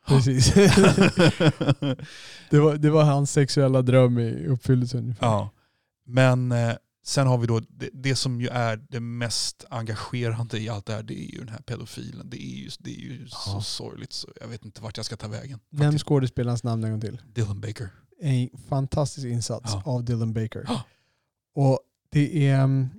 Precis. 0.07 0.53
det, 2.49 2.59
var, 2.59 2.77
det 2.77 2.89
var 2.89 3.03
hans 3.03 3.31
sexuella 3.31 3.81
dröm 3.81 4.19
i 4.19 4.47
uppfyllelse 4.47 4.97
ungefär. 4.97 5.27
ja. 5.27 5.49
Men 6.05 6.51
eh, 6.51 6.73
sen 7.05 7.27
har 7.27 7.37
vi 7.37 7.47
då 7.47 7.59
det, 7.59 7.89
det 7.93 8.15
som 8.15 8.41
ju 8.41 8.47
är 8.47 8.81
det 8.89 8.99
mest 8.99 9.65
engagerande 9.69 10.59
i 10.59 10.69
allt 10.69 10.85
det 10.85 10.93
här, 10.93 11.03
det 11.03 11.13
är 11.23 11.31
ju 11.33 11.39
den 11.39 11.49
här 11.49 11.61
pedofilen. 11.61 12.29
Det 12.29 12.43
är 12.43 12.55
ju, 12.57 12.69
det 12.79 12.91
är 12.91 12.99
ju 12.99 13.27
så 13.27 13.37
Ja. 13.51 13.61
sorgligt 13.61 14.13
så 14.13 14.27
jag 14.41 14.47
vet 14.47 14.65
inte 14.65 14.81
vart 14.81 14.97
jag 14.97 15.05
ska 15.05 15.15
ta 15.17 15.27
vägen. 15.27 15.59
Nämn 15.69 15.97
skådespelarens 15.99 16.63
namn 16.63 16.83
en 16.83 16.91
gång 16.91 17.01
till. 17.01 17.21
Dylan 17.33 17.61
Baker. 17.61 17.89
En 18.21 18.49
fantastisk 18.69 19.27
insats 19.27 19.71
Ja. 19.73 19.81
av 19.85 20.03
Dylan 20.05 20.33
Baker. 20.33 20.63
Ja. 20.67 20.83
Och 21.55 21.79
det 22.11 22.47
är, 22.47 22.63
mm, 22.63 22.89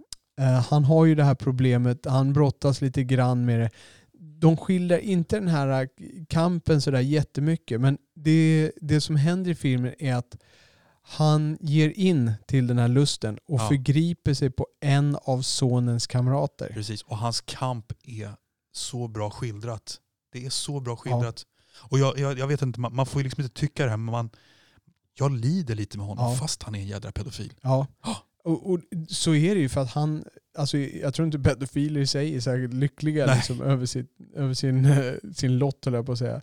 eh, 0.41 0.61
han 0.71 0.85
har 0.85 1.05
ju 1.05 1.15
det 1.15 1.25
här 1.25 1.35
problemet, 1.35 2.07
han 2.07 2.33
brottas 2.33 2.81
lite 2.81 3.05
grann 3.05 3.45
med 3.45 3.61
det. 3.61 3.71
De 4.25 4.57
skildrar 4.57 4.99
inte 4.99 5.37
den 5.37 5.49
här 5.49 5.83
eh, 5.83 5.87
kampen 6.29 6.81
sådär 6.81 7.01
jättemycket, 7.01 7.81
men 7.81 7.99
det, 8.15 8.73
det 8.81 9.01
som 9.01 9.17
händer 9.17 9.51
i 9.51 9.55
filmen 9.55 9.95
är 9.99 10.15
att 10.15 10.37
han 11.05 11.59
ger 11.61 11.91
in 11.91 12.33
till 12.47 12.67
den 12.67 12.79
här 12.79 12.89
lusten 12.89 13.39
och 13.49 13.61
Ja. 13.61 13.69
förgriper 13.69 14.35
sig 14.35 14.51
på 14.51 14.67
en 14.81 15.17
av 15.23 15.43
sonens 15.43 16.07
kamrater. 16.07 16.71
Precis, 16.75 17.03
och 17.03 17.17
hans 17.19 17.41
kamp 17.41 17.93
är 18.05 18.31
så 18.73 19.09
bra 19.09 19.31
skildrat. 19.31 20.01
Det 20.33 20.47
är 20.47 20.51
så 20.51 20.81
bra 20.81 20.97
skildrat. 20.97 21.43
Och 21.75 21.99
jag, 21.99 22.19
jag, 22.19 22.39
jag 22.39 22.47
vet 22.47 22.63
inte, 22.63 22.81
man, 22.81 22.95
man 22.95 23.07
får 23.07 23.21
ju 23.21 23.25
liksom 23.25 23.43
inte 23.45 23.55
tycka 23.61 23.85
det 23.85 23.91
här, 23.91 23.97
men 23.97 24.13
man, 24.13 24.31
jag 25.19 25.33
lider 25.33 25.75
lite 25.75 25.99
med 25.99 26.07
honom 26.07 26.25
Ja. 26.33 26.37
fast 26.37 26.63
han 26.63 26.75
är 26.75 26.79
en 26.79 26.87
jädra 26.87 27.13
pedofil. 27.13 27.53
Ja. 27.63 27.87
Ja. 28.05 28.17
Och, 28.45 28.71
och 28.71 28.81
så 29.09 29.35
är 29.35 29.55
det 29.55 29.61
ju 29.61 29.69
för 29.69 29.81
att 29.81 29.91
han, 29.91 30.25
alltså 30.55 30.79
jag 30.79 31.15
tror 31.15 31.27
inte 31.27 31.39
pedofiler 31.39 32.01
i 32.01 32.07
sig 32.07 32.37
är 32.37 32.41
särskilt 32.41 32.75
lyckliga 32.75 33.35
liksom, 33.35 33.63
över, 33.63 33.87
sitt, 33.87 34.11
över 34.35 34.55
sin, 34.55 34.89
sin 35.35 35.59
lott 35.59 35.85
höll 35.85 35.95
jag 35.95 36.07
på 36.07 36.13
att 36.13 36.19
säga. 36.19 36.41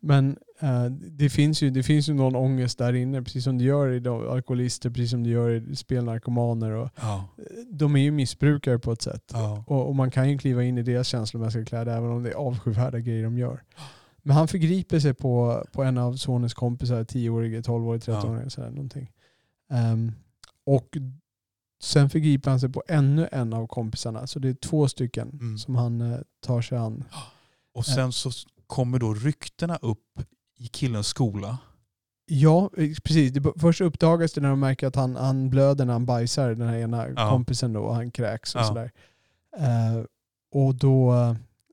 Men 0.00 0.36
eh, 0.60 0.84
det, 0.90 1.30
finns 1.30 1.62
ju, 1.62 1.70
det 1.70 1.82
finns 1.82 2.08
ju 2.08 2.14
någon 2.14 2.36
ångest 2.36 2.78
där 2.78 2.92
inne, 2.92 3.22
precis 3.22 3.44
som 3.44 3.58
det 3.58 3.64
gör 3.64 3.88
i 3.88 4.00
de, 4.00 4.28
alkoholister, 4.28 4.90
precis 4.90 5.10
som 5.10 5.22
det 5.24 5.30
gör 5.30 5.50
i 5.50 5.76
spelnarkomaner. 5.76 6.70
Och, 6.70 6.90
Ja. 7.00 7.28
de 7.70 7.96
är 7.96 8.00
ju 8.00 8.10
missbrukare 8.10 8.78
på 8.78 8.92
ett 8.92 9.02
sätt. 9.02 9.30
Ja. 9.32 9.64
Och, 9.66 9.88
och 9.88 9.94
man 9.96 10.10
kan 10.10 10.30
ju 10.30 10.38
kliva 10.38 10.62
in 10.64 10.78
i 10.78 10.82
deras 10.82 11.08
känslomässiga 11.08 11.64
kläder 11.64 11.96
även 11.96 12.10
om 12.10 12.22
det 12.22 12.30
är 12.30 12.34
avskyvärda 12.34 12.98
grejer 12.98 13.24
de 13.24 13.38
gör. 13.38 13.62
Men 14.22 14.36
han 14.36 14.48
förgriper 14.48 15.00
sig 15.00 15.14
på, 15.14 15.64
på 15.72 15.82
en 15.82 15.98
av 15.98 16.14
sonens 16.16 16.54
kompisar, 16.54 17.04
10-årig, 17.04 17.54
12-årig, 17.54 18.00
13-årig. 18.02 18.52
Sådär, 18.52 18.70
någonting. 18.70 19.10
Ehm, 19.70 20.12
och 20.66 20.96
sen 21.82 22.10
förgriper 22.10 22.50
han 22.50 22.60
sig 22.60 22.68
på 22.68 22.82
ännu 22.88 23.28
en 23.32 23.52
av 23.52 23.66
kompisarna. 23.66 24.26
Så 24.26 24.38
det 24.38 24.48
är 24.48 24.54
två 24.54 24.88
stycken 24.88 25.28
Mm. 25.28 25.58
som 25.58 25.74
han 25.76 26.00
eh, 26.00 26.18
tar 26.46 26.62
sig 26.62 26.78
an. 26.78 27.04
Och 27.74 27.86
sen 27.86 28.12
så 28.12 28.30
kommer 28.66 28.98
då 28.98 29.14
ryktena 29.14 29.76
upp 29.76 30.20
i 30.58 30.66
killens 30.66 31.06
skola. 31.06 31.58
Ja, 32.26 32.70
eh, 32.76 32.90
precis. 33.04 33.32
Först 33.60 33.80
uppdagas 33.80 34.32
det 34.32 34.40
när 34.40 34.48
de 34.48 34.60
märker 34.60 34.86
att 34.86 34.96
han, 34.96 35.16
han 35.16 35.50
blöder 35.50 35.84
när 35.84 35.92
han 35.92 36.06
bajsar, 36.06 36.48
den 36.54 36.68
här 36.68 36.76
ena 36.78 37.08
Ja. 37.08 37.30
kompisen 37.30 37.72
då, 37.72 37.80
och 37.80 37.94
han 37.94 38.10
kräks 38.10 38.54
och 38.54 38.60
Ja. 38.60 38.64
sådär. 38.64 38.90
Eh, 39.56 40.04
och, 40.52 40.74
då, 40.74 41.12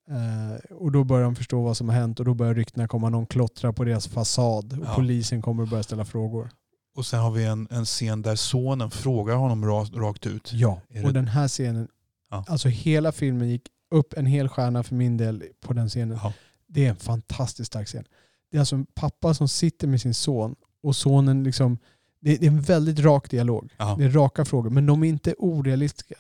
eh, 0.09 0.73
och 0.75 0.91
då 0.91 1.03
börjar 1.03 1.23
de 1.23 1.35
förstå 1.35 1.61
vad 1.63 1.77
som 1.77 1.89
har 1.89 1.95
hänt 1.95 2.19
och 2.19 2.25
då 2.25 2.33
börjar 2.33 2.53
ryktena 2.53 2.87
komma. 2.87 3.09
Någon 3.09 3.25
klottrar 3.25 3.71
på 3.71 3.83
deras 3.83 4.07
fasad 4.07 4.79
och 4.79 4.85
Ja. 4.85 4.93
polisen 4.95 5.41
kommer 5.41 5.63
och 5.63 5.69
börjar 5.69 5.83
ställa 5.83 6.05
frågor. 6.05 6.49
Och 6.95 7.05
sen 7.05 7.19
har 7.19 7.31
vi 7.31 7.45
en, 7.45 7.67
en 7.71 7.85
scen 7.85 8.21
där 8.21 8.35
sonen 8.35 8.91
frågar 8.91 9.35
honom 9.35 9.65
rakt, 9.65 9.93
rakt 9.95 10.25
ut. 10.27 10.53
Ja, 10.53 10.81
och 11.03 11.13
den 11.13 11.27
här 11.27 11.47
scenen, 11.47 11.87
Ja. 12.29 12.45
alltså 12.47 12.67
hela 12.67 13.11
filmen 13.11 13.49
gick 13.49 13.67
upp 13.91 14.13
en 14.13 14.25
hel 14.25 14.49
stjärna 14.49 14.83
för 14.83 14.95
min 14.95 15.17
del 15.17 15.43
på 15.61 15.73
den 15.73 15.89
scenen. 15.89 16.19
Ja. 16.23 16.33
Det 16.67 16.85
är 16.85 16.89
en 16.89 16.95
fantastiskt 16.95 17.67
stark 17.67 17.87
scen. 17.87 18.05
Det 18.51 18.57
är 18.57 18.59
alltså 18.59 18.75
en 18.75 18.85
pappa 18.85 19.33
som 19.33 19.47
sitter 19.47 19.87
med 19.87 20.01
sin 20.01 20.13
son 20.13 20.55
och 20.83 20.95
sonen 20.95 21.43
liksom, 21.43 21.77
det 22.19 22.35
det 22.37 22.45
är 22.45 22.51
en 22.51 22.61
väldigt 22.61 22.99
rak 22.99 23.29
dialog. 23.29 23.73
Ja. 23.77 23.95
Det 23.99 24.05
är 24.05 24.09
raka 24.09 24.45
frågor, 24.45 24.69
men 24.69 24.85
de 24.85 25.03
är 25.03 25.07
inte 25.07 25.35
orealistiska. 25.37 26.15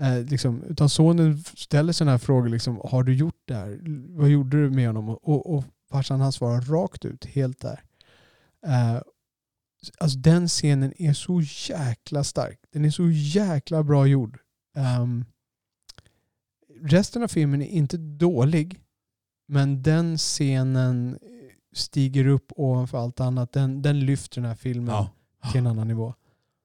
Eh, 0.00 0.22
liksom, 0.24 0.62
utan 0.62 0.88
sonen 0.88 1.44
ställer 1.56 1.92
sådana 1.92 2.10
här 2.10 2.18
frågor, 2.18 2.48
liksom, 2.48 2.80
har 2.84 3.02
du 3.02 3.14
gjort 3.14 3.42
det 3.44 3.54
här? 3.54 3.80
Vad 4.18 4.28
gjorde 4.28 4.62
du 4.62 4.70
med 4.70 4.86
honom? 4.86 5.08
Och, 5.08 5.54
och 5.54 5.64
farsan 5.90 6.20
han 6.20 6.32
svarar 6.32 6.60
rakt 6.60 7.04
ut, 7.04 7.24
helt 7.24 7.60
där. 7.60 7.82
Eh, 8.66 9.00
alltså 9.98 10.18
den 10.18 10.48
scenen 10.48 10.92
är 11.02 11.12
så 11.12 11.40
jäkla 11.68 12.24
stark. 12.24 12.58
Den 12.72 12.84
är 12.84 12.90
så 12.90 13.10
jäkla 13.10 13.82
bra 13.82 14.06
gjord. 14.06 14.38
Ehm, 14.76 15.24
resten 16.80 17.22
av 17.22 17.28
filmen 17.28 17.62
är 17.62 17.66
inte 17.66 17.96
dålig, 17.96 18.80
men 19.48 19.82
den 19.82 20.18
scenen 20.18 21.18
stiger 21.74 22.26
upp 22.26 22.52
ovanför 22.56 22.98
allt 22.98 23.20
annat. 23.20 23.52
Den, 23.52 23.82
den 23.82 24.00
lyfter 24.00 24.40
den 24.40 24.48
här 24.48 24.56
filmen 24.56 24.94
Ja. 24.94 25.10
till 25.50 25.58
en 25.60 25.66
annan 25.66 25.88
nivå. 25.88 26.14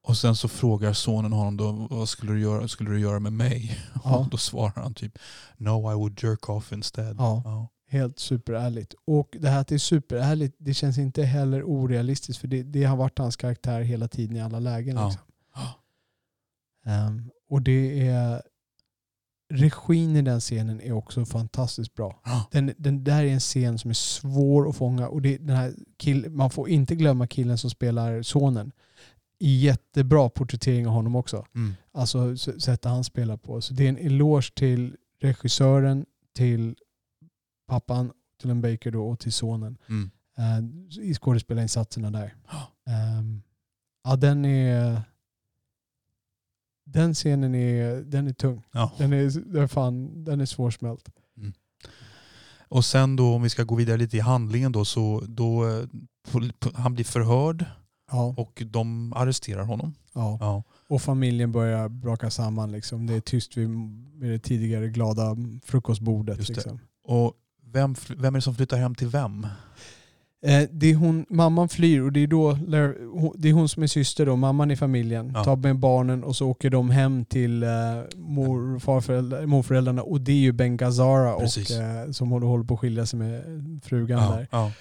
Och 0.02 0.16
sen 0.16 0.36
så 0.36 0.48
frågar 0.48 0.92
sonen 0.92 1.32
honom 1.32 1.56
då, 1.56 1.72
vad 1.90 2.08
skulle 2.08 2.32
du 2.32 2.40
göra, 2.40 2.68
skulle 2.68 2.90
du 2.90 3.00
göra 3.00 3.18
med 3.20 3.32
mig? 3.32 3.78
Ja. 4.04 4.16
Och 4.24 4.30
då 4.30 4.36
svarar 4.36 4.82
han 4.82 4.94
typ, 4.94 5.18
no 5.56 5.92
I 5.92 5.94
would 5.94 6.22
jerk 6.22 6.48
off 6.48 6.72
instead. 6.72 7.16
Ja. 7.18 7.68
Helt 7.92 8.18
superärligt. 8.18 8.94
Och 9.04 9.36
det 9.40 9.48
här 9.48 9.60
att 9.60 9.68
det 9.68 9.74
är 9.74 9.78
superärligt, 9.78 10.56
det 10.58 10.74
känns 10.74 10.98
inte 10.98 11.22
heller 11.22 11.62
orealistiskt 11.62 12.40
för 12.40 12.48
det, 12.48 12.62
det 12.62 12.84
har 12.84 12.96
varit 12.96 13.18
hans 13.18 13.36
karaktär 13.36 13.80
hela 13.80 14.08
tiden 14.08 14.36
i 14.36 14.40
alla 14.40 14.58
lägen. 14.58 14.96
Ja. 14.96 15.06
Liksom. 15.06 15.24
Ehm, 16.84 17.30
och 17.48 17.62
det 17.62 18.08
är 18.08 18.42
regin 19.50 20.16
i 20.16 20.22
den 20.22 20.40
scenen 20.40 20.80
är 20.80 20.92
också 20.92 21.24
fantastiskt 21.24 21.94
bra. 21.94 22.20
Ja. 22.24 22.48
Den, 22.50 22.72
den 22.76 23.04
där 23.04 23.24
är 23.24 23.32
en 23.32 23.40
scen 23.40 23.78
som 23.78 23.90
är 23.90 23.94
svår 23.94 24.68
att 24.68 24.76
fånga 24.76 25.08
och 25.08 25.22
det, 25.22 25.38
den 25.38 25.56
här 25.56 25.74
kill, 25.98 26.30
man 26.30 26.50
får 26.50 26.68
inte 26.68 26.94
glömma 26.94 27.26
killen 27.26 27.58
som 27.58 27.70
spelar 27.70 28.22
sonen. 28.22 28.72
Jättebra 29.38 30.28
porträttering 30.28 30.86
av 30.86 30.92
honom 30.92 31.16
också. 31.16 31.46
Mm. 31.54 31.74
Alltså 31.92 32.36
sättet 32.36 32.84
han 32.84 33.04
spelar 33.04 33.36
på. 33.36 33.60
Så 33.60 33.74
det 33.74 33.84
är 33.84 33.88
en 33.88 33.98
eloge 33.98 34.54
till 34.54 34.96
regissören, 35.20 36.06
till 36.34 36.76
pappan, 37.70 38.12
till 38.40 38.50
en 38.50 38.60
Baker 38.60 38.90
då, 38.90 39.08
och 39.10 39.18
till 39.18 39.32
sonen 39.32 39.78
Mm. 39.88 40.10
eh, 40.38 41.04
i 41.04 41.14
skådespelarinsatserna 41.14 42.10
där. 42.10 42.34
Ehm, 42.86 43.42
ja, 44.04 44.16
den 44.16 44.44
är 44.44 45.02
Den 46.84 47.14
scenen 47.14 47.54
är, 47.54 47.94
den 48.02 48.26
är 48.28 48.32
tung. 48.32 48.62
Ja. 48.72 48.92
Den 48.98 49.12
är, 49.12 49.52
den 49.52 49.62
är, 49.62 49.66
fan, 49.66 50.24
den 50.24 50.40
är 50.40 50.46
svårsmält. 50.46 51.08
Och 52.68 52.84
sen 52.84 53.16
då 53.16 53.34
om 53.34 53.42
vi 53.42 53.50
ska 53.50 53.64
gå 53.64 53.74
vidare 53.74 53.96
lite 53.96 54.16
i 54.16 54.20
handlingen 54.20 54.72
då 54.72 54.84
så 54.84 55.22
då, 55.28 55.68
eh, 55.68 55.84
han 56.74 56.94
blir 56.94 57.04
förhörd 57.04 57.64
Ja, 58.12 58.34
och 58.38 58.62
de 58.66 59.12
arresterar 59.12 59.64
honom. 59.64 59.94
ja. 60.14 60.38
Ja. 60.40 60.62
Och 60.88 61.02
familjen 61.02 61.52
börjar 61.52 61.88
braka 61.88 62.30
samman. 62.30 62.72
Liksom. 62.72 63.06
Det 63.06 63.14
är 63.14 63.20
tyst 63.20 63.56
vid, 63.56 63.68
vid 64.20 64.30
det 64.30 64.38
tidigare 64.38 64.88
glada 64.88 65.36
frukostbordet. 65.64 66.48
Liksom. 66.48 66.78
Och 67.04 67.32
vem, 67.72 67.94
vem 68.16 68.34
är 68.34 68.38
det 68.38 68.42
som 68.42 68.54
flyttar 68.54 68.76
hem 68.76 68.94
till 68.94 69.08
vem? 69.08 69.46
Eh, 70.46 70.68
det 70.72 70.90
är 70.90 70.94
hon, 70.94 71.26
mamman 71.28 71.68
flyr 71.68 72.00
och 72.00 72.12
det 72.12 72.20
är, 72.22 72.26
då, 72.26 72.52
det 73.38 73.48
är 73.48 73.52
hon 73.52 73.68
som 73.68 73.82
är 73.82 73.86
syster 73.86 74.26
då, 74.26 74.36
mamman 74.36 74.70
i 74.70 74.76
familjen. 74.76 75.32
Ja. 75.34 75.44
Tar 75.44 75.56
med 75.56 75.78
barnen 75.78 76.24
och 76.24 76.36
så 76.36 76.48
åker 76.48 76.70
de 76.70 76.90
hem 76.90 77.24
till 77.24 77.62
eh, 77.62 77.68
mor, 78.16 78.78
farföräldrar, 78.78 79.46
morföräldrarna 79.46 80.02
och 80.02 80.20
det 80.20 80.32
är 80.32 80.36
ju 80.36 80.52
Ben 80.52 80.76
Gazzara 80.76 81.34
och, 81.34 81.40
Precis. 81.40 81.70
eh, 81.70 82.10
som 82.10 82.30
håller, 82.30 82.64
på 82.64 82.74
att 82.74 82.80
skilja 82.80 83.06
sig 83.06 83.18
med 83.18 83.42
frugan 83.84 84.22
Ja, 84.22 84.36
där. 84.36 84.48
ja. 84.50 84.72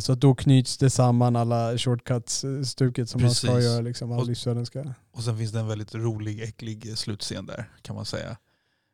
Så 0.00 0.12
att 0.12 0.20
då 0.20 0.34
knyts 0.34 0.78
det 0.78 0.90
samman 0.90 1.36
alla 1.36 1.78
shortcuts-stuket 1.78 3.08
som 3.08 3.22
man 3.22 3.30
ska 3.30 3.48
Precis. 3.48 3.64
göra. 3.64 3.80
Liksom, 3.80 4.12
all 4.12 4.20
Och-. 4.20 4.94
Och 5.12 5.22
sen 5.22 5.38
finns 5.38 5.52
det 5.52 5.60
en 5.60 5.68
väldigt 5.68 5.94
rolig, 5.94 6.42
äcklig 6.42 6.98
slutscen 6.98 7.46
där 7.46 7.68
kan 7.82 7.96
man 7.96 8.04
säga. 8.04 8.36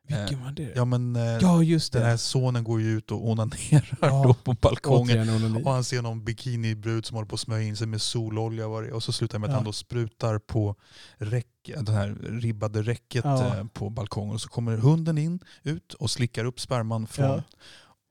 Vilken 0.08 0.42
var 0.44 0.50
det? 0.52 0.72
Ja 0.76 0.84
men 0.84 1.16
eh, 1.16 1.22
Ja, 1.22 1.62
just 1.62 1.92
det. 1.92 1.98
den 1.98 2.08
här 2.08 2.16
sonen 2.16 2.64
går 2.64 2.80
ju 2.80 2.88
ut 2.98 3.10
och 3.10 3.28
onanerar 3.28 3.98
Ja. 4.00 4.22
då 4.26 4.34
på 4.34 4.52
balkongen. 4.52 5.56
Och 5.66 5.72
han 5.72 5.84
ser 5.84 6.02
någon 6.02 6.24
bikinibrud 6.24 7.06
som 7.06 7.14
håller 7.14 7.28
på 7.28 7.34
att 7.34 7.40
smörja 7.40 7.62
in 7.62 7.76
sig 7.76 7.86
med 7.86 8.02
sololja. 8.02 8.66
och 8.66 9.02
så 9.02 9.12
slutar 9.12 9.38
det 9.38 9.40
med 9.40 9.46
att 9.48 9.52
Ja. 9.52 9.56
han 9.56 9.64
då 9.64 9.72
sprutar 9.72 10.38
på 10.38 10.74
räck, 11.18 11.46
det 11.80 11.92
här 11.92 12.08
ribbade 12.40 12.82
räcket 12.82 13.24
Ja. 13.24 13.56
eh, 13.56 13.64
på 13.64 13.90
balkongen. 13.90 14.34
Och 14.34 14.40
så 14.40 14.48
kommer 14.48 14.76
hunden 14.76 15.18
in, 15.18 15.40
ut 15.62 15.94
och 15.94 16.10
slickar 16.10 16.44
upp 16.44 16.60
sperman 16.60 17.06
från. 17.06 17.42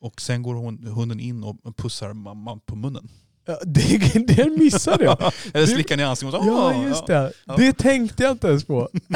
Och 0.01 0.21
sen 0.21 0.43
går 0.43 0.55
hon, 0.55 0.87
hunden 0.87 1.19
in 1.19 1.43
och 1.43 1.77
pussar 1.77 2.13
mamman 2.13 2.59
på 2.59 2.75
munnen. 2.75 3.09
Ja, 3.47 3.59
det, 3.65 4.27
det 4.27 4.49
missade 4.59 5.03
jag. 5.03 5.31
Eller 5.53 5.65
slickar 5.65 5.97
ner 5.97 6.03
i 6.03 6.07
ansiktet. 6.07 6.41
Ja, 6.45 6.51
"Ah, 6.75 6.83
just 6.83 7.03
ja." 7.07 7.21
det. 7.21 7.31
Ja. 7.45 7.55
Det 7.57 7.73
tänkte 7.73 8.23
jag 8.23 8.31
inte 8.31 8.47
ens 8.47 8.65
på. 8.65 8.89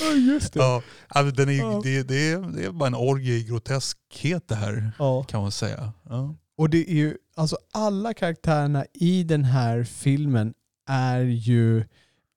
ja, 0.00 0.12
just 0.12 0.52
det. 0.52 0.60
Ja, 0.60 1.22
den 1.22 1.48
är, 1.48 1.52
Ja. 1.52 1.80
det, 1.84 2.02
det, 2.02 2.30
är, 2.32 2.38
det 2.56 2.64
är 2.64 2.70
bara 2.70 2.86
en 2.86 2.94
orgie 2.94 3.34
i 3.34 3.44
groteskhet 3.44 4.48
det 4.48 4.54
här 4.54 4.92
Ja. 4.98 5.22
kan 5.24 5.42
man 5.42 5.52
säga. 5.52 5.92
Ja. 6.08 6.34
Och 6.58 6.70
det 6.70 6.90
är 6.90 6.94
ju, 6.94 7.16
alltså 7.36 7.56
alla 7.72 8.14
karaktärerna 8.14 8.84
i 8.94 9.22
den 9.22 9.44
här 9.44 9.84
filmen 9.84 10.54
är 10.88 11.20
ju 11.20 11.84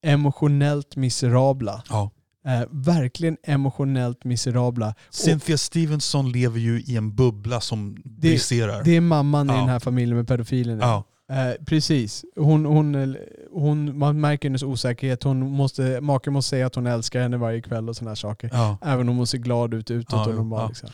emotionellt 0.03 0.95
miserabla. 0.95 1.83
Ja. 1.89 2.11
Eh, 2.47 2.63
verkligen 2.71 3.37
emotionellt 3.43 4.23
miserabla. 4.23 4.95
Cynthia 5.09 5.57
Stevenson 5.57 6.31
lever 6.31 6.59
ju 6.59 6.81
i 6.81 6.95
en 6.97 7.15
bubbla 7.15 7.61
som 7.61 7.95
Det- 8.03 8.09
briserar. 8.29 8.83
Det 8.83 8.95
är 8.95 9.01
mamman 9.01 9.49
i 9.49 9.53
Ja. 9.53 9.59
den 9.59 9.69
här 9.69 9.79
familjen 9.79 10.17
med 10.17 10.27
pedofilerna. 10.27 10.83
ja. 10.85 11.03
Eh, 11.31 11.65
precis. 11.65 12.25
Hon, 12.35 12.65
hon, 12.65 13.15
hon, 13.53 13.97
man 13.97 14.21
märker 14.21 14.49
hennes 14.49 14.63
osäkerhet. 14.63 15.23
Hon 15.23 15.51
måste, 15.51 16.01
maken 16.01 16.33
måste 16.33 16.49
säga 16.49 16.67
att 16.67 16.75
hon 16.75 16.87
älskar 16.87 17.21
henne 17.21 17.37
varje 17.37 17.61
kväll 17.61 17.89
och 17.89 17.95
sådana 17.95 18.15
saker. 18.15 18.49
Ja. 18.53 18.77
Även 18.81 19.09
om 19.09 19.17
hon 19.17 19.27
ser 19.27 19.37
glad 19.37 19.73
ut 19.73 19.91
utåt 19.91 20.13
Ja, 20.13 20.27
och 20.29 20.35
normal. 20.35 20.67
Liksom. 20.67 20.89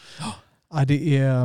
Ja, 0.74 0.86
det 0.86 1.18
är, 1.18 1.44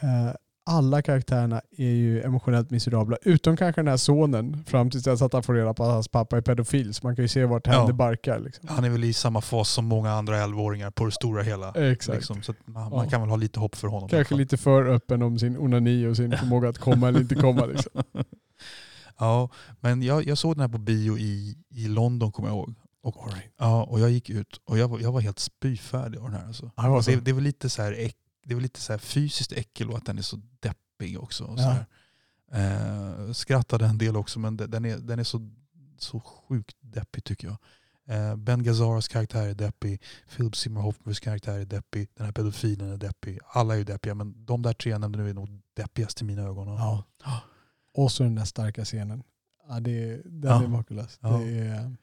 eh, 0.00 0.30
alla 0.68 1.02
karaktärerna 1.02 1.60
är 1.76 1.90
ju 1.90 2.22
emotionellt 2.22 2.70
miserabla. 2.70 3.16
Utom 3.22 3.56
kanske 3.56 3.80
den 3.80 3.88
här 3.88 3.96
sonen 3.96 4.64
fram 4.64 4.90
tills 4.90 5.04
dess 5.04 5.22
att 5.22 5.32
han 5.32 5.42
får 5.42 5.54
reda 5.54 5.74
på 5.74 5.84
att 5.84 5.90
hans 5.92 6.08
pappa 6.08 6.36
är 6.36 6.40
pedofil. 6.40 6.94
Så 6.94 7.06
man 7.06 7.16
kan 7.16 7.24
ju 7.24 7.28
se 7.28 7.44
vart 7.44 7.66
Ja. 7.66 7.86
det 7.86 7.92
barkar. 7.92 8.38
Liksom. 8.40 8.68
Han 8.68 8.84
är 8.84 8.90
väl 8.90 9.04
i 9.04 9.12
samma 9.12 9.40
fas 9.40 9.70
som 9.70 9.84
många 9.84 10.12
andra 10.12 10.36
11-åringar 10.46 10.90
på 10.90 11.04
det 11.04 11.12
stora 11.12 11.42
hela. 11.42 11.72
Exakt. 11.92 12.16
Liksom, 12.16 12.42
så 12.42 12.54
man, 12.64 12.82
Ja. 12.82 12.96
man 12.96 13.08
kan 13.08 13.20
väl 13.20 13.30
ha 13.30 13.36
lite 13.36 13.60
hopp 13.60 13.74
för 13.76 13.88
honom. 13.88 14.08
Kanske 14.08 14.34
lite 14.34 14.56
för 14.56 14.86
öppen 14.86 15.22
om 15.22 15.38
sin 15.38 15.56
onani 15.58 16.06
och 16.06 16.16
sin 16.16 16.36
förmåga 16.38 16.68
att 16.68 16.78
komma 16.78 17.08
eller 17.08 17.20
inte 17.20 17.34
komma. 17.34 17.66
Liksom. 17.66 18.02
Ja, 19.18 19.48
men 19.80 20.02
jag, 20.02 20.26
jag 20.26 20.38
såg 20.38 20.54
den 20.54 20.60
här 20.60 20.68
på 20.68 20.78
bio 20.78 21.18
i, 21.18 21.56
i 21.70 21.88
London 21.88 22.32
kommer 22.32 22.48
jag 22.48 22.56
ihåg. 22.56 22.74
Och, 23.02 23.16
ja, 23.58 23.82
och 23.84 24.00
jag 24.00 24.10
gick 24.10 24.30
ut 24.30 24.60
och 24.64 24.78
jag 24.78 24.88
var, 24.88 25.00
jag 25.00 25.12
var 25.12 25.20
helt 25.20 25.38
spyfärdig 25.38 26.18
av 26.18 26.24
den 26.30 26.40
här. 26.40 26.46
Alltså. 26.46 26.70
Ja, 26.76 26.82
det 26.82 26.88
var. 26.88 27.20
Det, 27.20 27.32
väl 27.32 27.44
lite 27.44 27.68
så 27.70 27.82
här, 27.82 27.92
äck, 27.98 28.16
det 28.48 28.52
är 28.52 28.56
väl 28.56 28.62
lite 28.62 28.80
så 28.80 28.92
här 28.92 28.98
fysiskt 28.98 29.52
äckel 29.52 29.90
och 29.90 29.96
att 29.98 30.06
den 30.06 30.18
är 30.18 30.22
så 30.22 30.40
deppig 30.60 31.20
också. 31.20 31.44
Och 31.44 31.58
så. 31.58 31.74
Eh, 32.56 33.32
skrattade 33.32 33.86
en 33.86 33.98
del 33.98 34.16
också 34.16 34.38
men 34.38 34.56
de- 34.56 34.66
den 34.66 34.84
är, 34.84 34.96
den 34.98 35.18
är 35.18 35.24
så, 35.24 35.50
så 35.98 36.20
sjukt 36.20 36.76
deppig 36.80 37.24
tycker 37.24 37.46
jag. 37.48 37.56
Eh, 38.16 38.36
ben 38.36 38.62
Gazzaras 38.62 39.08
karaktär 39.08 39.48
är 39.48 39.54
deppig, 39.54 40.02
Philip 40.36 40.56
Seymour 40.56 40.82
Hoffmans 40.82 41.20
karaktär 41.20 41.58
är 41.58 41.64
deppig, 41.64 42.08
den 42.14 42.26
här 42.26 42.32
pedofilen 42.32 42.92
är 42.92 42.96
deppig. 42.96 43.38
Alla 43.46 43.74
är 43.74 43.78
ju 43.78 43.84
deppiga 43.84 44.14
men 44.14 44.44
de 44.44 44.62
där 44.62 44.72
tre 44.72 44.90
jag 44.90 45.00
nämnde 45.00 45.18
nu 45.18 45.30
är 45.30 45.34
nog 45.34 45.48
deppigast 45.74 46.20
i 46.20 46.24
mina 46.24 46.42
ögon. 46.42 46.68
Ja. 46.68 47.04
Och 47.94 48.12
så 48.12 48.22
den 48.22 48.34
där 48.34 48.44
starka 48.44 48.84
scenen. 48.84 49.22
Ja, 49.68 49.80
det, 49.80 50.22
den 50.24 50.50
Ja. 50.50 50.62
är 50.64 50.68
makalös. 50.68 51.18
Ja. 51.22 51.28
Det 51.38 51.58
är, 51.58 51.96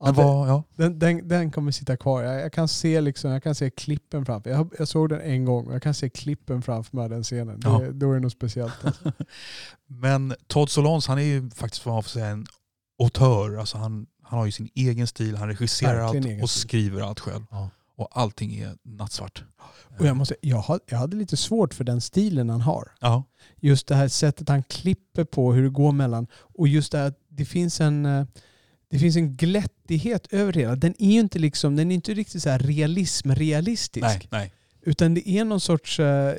ja, 0.00 0.06
det, 0.06 0.12
vad, 0.12 0.48
ja. 0.48 0.62
den, 0.76 0.98
den, 0.98 1.28
den 1.28 1.50
kommer 1.50 1.72
sitta 1.72 1.96
kvar. 1.96 2.22
Jag, 2.22 2.40
jag, 2.40 2.52
kan 2.52 2.68
se 2.68 3.00
liksom, 3.00 3.30
jag 3.30 3.42
kan 3.42 3.54
se 3.54 3.70
klippen 3.70 4.26
framför 4.26 4.50
jag, 4.50 4.74
jag 4.78 4.88
såg 4.88 5.08
den 5.08 5.20
en 5.20 5.44
gång 5.44 5.66
och 5.66 5.74
jag 5.74 5.82
kan 5.82 5.94
se 5.94 6.10
klippen 6.10 6.62
framför 6.62 6.96
mig 6.96 7.08
den 7.08 7.22
scenen. 7.22 7.60
Det, 7.60 7.68
Ja. 7.68 7.90
Då 7.92 8.10
är 8.10 8.14
det 8.14 8.20
något 8.20 8.32
speciellt. 8.32 8.84
Alltså. 8.84 9.12
Men 9.86 10.34
Todd 10.46 10.70
Solondz 10.70 11.06
han 11.06 11.18
är 11.18 11.22
ju 11.22 11.50
faktiskt 11.50 11.86
vad 11.86 11.94
man 11.94 12.02
får 12.02 12.10
säga 12.10 12.26
en 12.26 12.46
autör. 13.02 13.56
Alltså 13.56 13.78
han, 13.78 14.06
han 14.22 14.38
har 14.38 14.46
ju 14.46 14.52
sin 14.52 14.68
egen 14.74 15.06
stil, 15.06 15.36
han 15.36 15.48
regisserar 15.48 16.12
Verkligen 16.12 16.36
allt 16.36 16.42
och 16.42 16.50
skriver 16.50 17.00
allt 17.00 17.20
själv. 17.20 17.44
Ja. 17.50 17.70
Och 17.96 18.08
allting 18.12 18.54
är 18.54 18.76
nattsvart. 18.82 19.44
Och 19.98 20.06
jag, 20.06 20.16
måste, 20.16 20.36
jag, 20.40 20.56
hade, 20.56 20.80
jag 20.86 20.98
hade 20.98 21.16
lite 21.16 21.36
svårt 21.36 21.74
för 21.74 21.84
den 21.84 22.00
stilen 22.00 22.50
han 22.50 22.60
har. 22.60 22.92
Ja, 23.00 23.24
Just 23.60 23.86
det 23.86 23.94
här 23.94 24.08
sättet 24.08 24.48
han 24.48 24.62
klipper 24.62 25.24
på, 25.24 25.52
hur 25.52 25.62
det 25.62 25.70
går 25.70 25.92
mellan. 25.92 26.26
Och 26.32 26.68
just 26.68 26.92
det 26.92 26.98
här 26.98 27.06
att 27.06 27.18
det 27.28 27.44
finns 27.44 27.80
en, 27.80 28.06
eh, 28.06 28.26
det 28.90 28.98
finns 28.98 29.16
en 29.16 29.36
glättighet 29.36 30.26
över 30.32 30.52
det 30.52 30.60
hela. 30.60 30.76
Den 30.76 30.94
är 30.98 31.10
ju 31.12 31.20
inte, 31.20 31.38
liksom, 31.38 31.76
den 31.76 31.90
är 31.90 31.94
inte 31.94 32.14
riktigt 32.14 32.42
så 32.42 32.50
här 32.50 32.58
realism, 32.58 33.30
realistisk. 33.30 34.02
nej, 34.04 34.28
nej. 34.30 34.52
Utan 34.82 35.14
det 35.14 35.28
är 35.28 35.44
någon 35.44 35.60
sorts... 35.60 36.00
eh, 36.00 36.34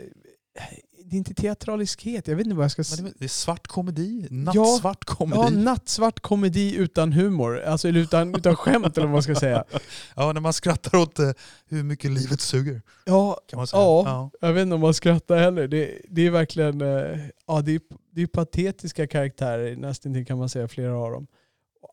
det 1.10 1.15
är 1.15 1.17
inte 1.17 1.33
teatraliskhet, 1.33 2.27
jag 2.27 2.36
vet 2.36 2.45
inte 2.45 2.55
vad 2.55 2.63
jag 2.63 2.71
ska 2.71 2.83
säga. 2.83 3.10
det, 3.17 3.25
är 3.25 3.29
svart 3.29 3.67
komedi, 3.67 4.27
nattsvart 4.29 5.03
Ja, 5.07 5.15
komedi. 5.15 5.55
nattsvart 5.57 6.19
komedi 6.19 6.75
utan 6.75 7.13
humor. 7.13 7.60
Alltså 7.62 7.88
utan, 7.88 8.36
utan 8.36 8.55
skämt 8.55 8.97
eller 8.97 9.07
vad 9.07 9.13
man 9.13 9.23
ska 9.23 9.36
säga. 9.36 9.63
Ja, 10.15 10.33
när 10.33 10.41
man 10.41 10.53
skrattar 10.53 10.97
åt 10.97 11.19
eh, 11.19 11.31
hur 11.69 11.83
mycket 11.83 12.12
livet 12.12 12.41
suger. 12.41 12.81
Ja, 13.05 13.39
Kan 13.49 13.57
man 13.57 13.67
säga. 13.67 13.81
Ja. 13.81 14.31
jag 14.41 14.53
vet 14.53 14.62
inte 14.62 14.75
om 14.75 14.81
man 14.81 14.93
skrattar 14.93 15.38
heller. 15.38 15.67
Det, 15.67 16.01
det 16.10 16.21
är 16.27 16.31
verkligen... 16.31 16.81
eh, 16.81 17.19
Ja, 17.47 17.62
det 17.62 17.71
är, 17.75 17.81
det 18.15 18.21
är 18.21 18.27
patetiska 18.27 19.07
karaktärer 19.07 19.75
nästan 19.75 20.25
kan 20.25 20.38
man 20.38 20.49
säga, 20.49 20.67
flera 20.67 20.97
av 20.97 21.12
dem. 21.12 21.27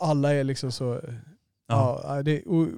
Alla 0.01 0.35
är 0.35 0.45
liksom 0.45 0.73
så... 0.73 0.95
eh, 0.95 1.15
Ja. 1.67 2.01
Ja, 2.05 2.23
det, 2.23 2.43
och, 2.43 2.69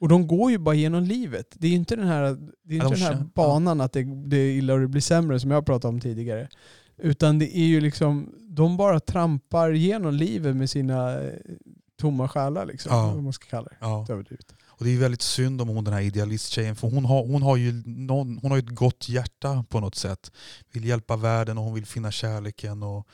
och 0.00 0.08
de 0.08 0.26
går 0.26 0.50
ju 0.50 0.58
bara 0.58 0.74
genom 0.74 1.02
livet. 1.04 1.46
Det 1.58 1.66
är 1.66 1.70
ju 1.70 1.76
inte 1.76 1.96
den 1.96 2.06
här, 2.06 2.22
det 2.62 2.74
är 2.74 2.84
inte 2.84 2.94
de 2.94 3.00
den 3.00 3.16
här 3.16 3.24
banan 3.34 3.80
att 3.80 3.92
det, 3.92 4.02
det 4.28 4.36
är 4.36 4.50
illa 4.52 4.74
och 4.74 4.80
det 4.80 4.88
blir 4.88 5.00
sämre 5.00 5.40
som 5.40 5.50
jag 5.50 5.66
pratade 5.66 5.94
om 5.94 6.00
tidigare. 6.00 6.48
Utan 6.98 7.38
det 7.38 7.56
är 7.58 7.64
ju 7.64 7.80
liksom, 7.80 8.34
de 8.48 8.76
bara 8.76 9.00
trampar 9.00 9.70
genom 9.70 10.14
livet 10.14 10.56
med 10.56 10.70
sina 10.70 11.20
eh, 11.22 11.32
tomma 12.00 12.28
själar 12.28 12.66
liksom. 12.66 12.92
Ja. 12.96 13.12
Vad 13.14 13.22
man 13.22 13.32
ska 13.32 13.46
kalla 13.46 13.68
det. 13.68 13.76
Ja. 13.80 14.06
Överdrivet. 14.08 14.54
Och 14.66 14.84
det 14.84 14.90
är 14.94 14.98
väldigt 14.98 15.22
synd 15.22 15.60
om 15.60 15.68
hon 15.68 15.84
den 15.84 15.94
här 15.94 16.00
idealisttjejen 16.00 16.76
för 16.76 16.88
hon 16.88 17.04
har, 17.04 17.26
hon 17.26 17.42
har 17.42 17.56
ju 17.56 17.82
någon, 17.86 18.38
hon 18.42 18.50
har 18.50 18.58
ju 18.58 18.62
ett 18.62 18.74
gott 18.74 19.08
hjärta 19.08 19.64
på 19.68 19.80
något 19.80 19.94
sätt. 19.94 20.32
Vill 20.72 20.84
hjälpa 20.84 21.16
världen 21.16 21.58
och 21.58 21.64
hon 21.64 21.74
vill 21.74 21.86
finna 21.86 22.10
kärleken. 22.10 22.82
Och, 22.82 23.06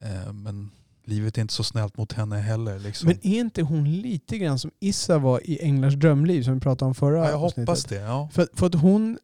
eh, 0.00 0.32
men 0.32 0.70
livet 1.10 1.38
är 1.38 1.42
inte 1.42 1.54
så 1.54 1.64
snällt 1.64 1.96
mot 1.96 2.12
henne 2.12 2.36
heller. 2.36 2.78
Liksom. 2.78 3.08
Men 3.08 3.18
är 3.22 3.40
inte 3.40 3.62
hon 3.62 4.00
lite 4.00 4.38
grann 4.38 4.58
som 4.58 4.70
Issa 4.80 5.18
var 5.18 5.40
i 5.50 5.58
Änglars 5.62 5.94
drömliv 5.94 6.42
som 6.42 6.54
vi 6.54 6.60
pratade 6.60 6.88
om 6.88 6.94
förra 6.94 7.18
ja, 7.18 7.30
jag 7.30 7.38
hoppas 7.38 7.68
avsnittet? 7.68 7.88
det. 7.88 7.96
Ja. 7.96 8.28
För, 8.32 8.48
för 8.54 8.66
att 8.66 8.74
hon, 8.74 9.18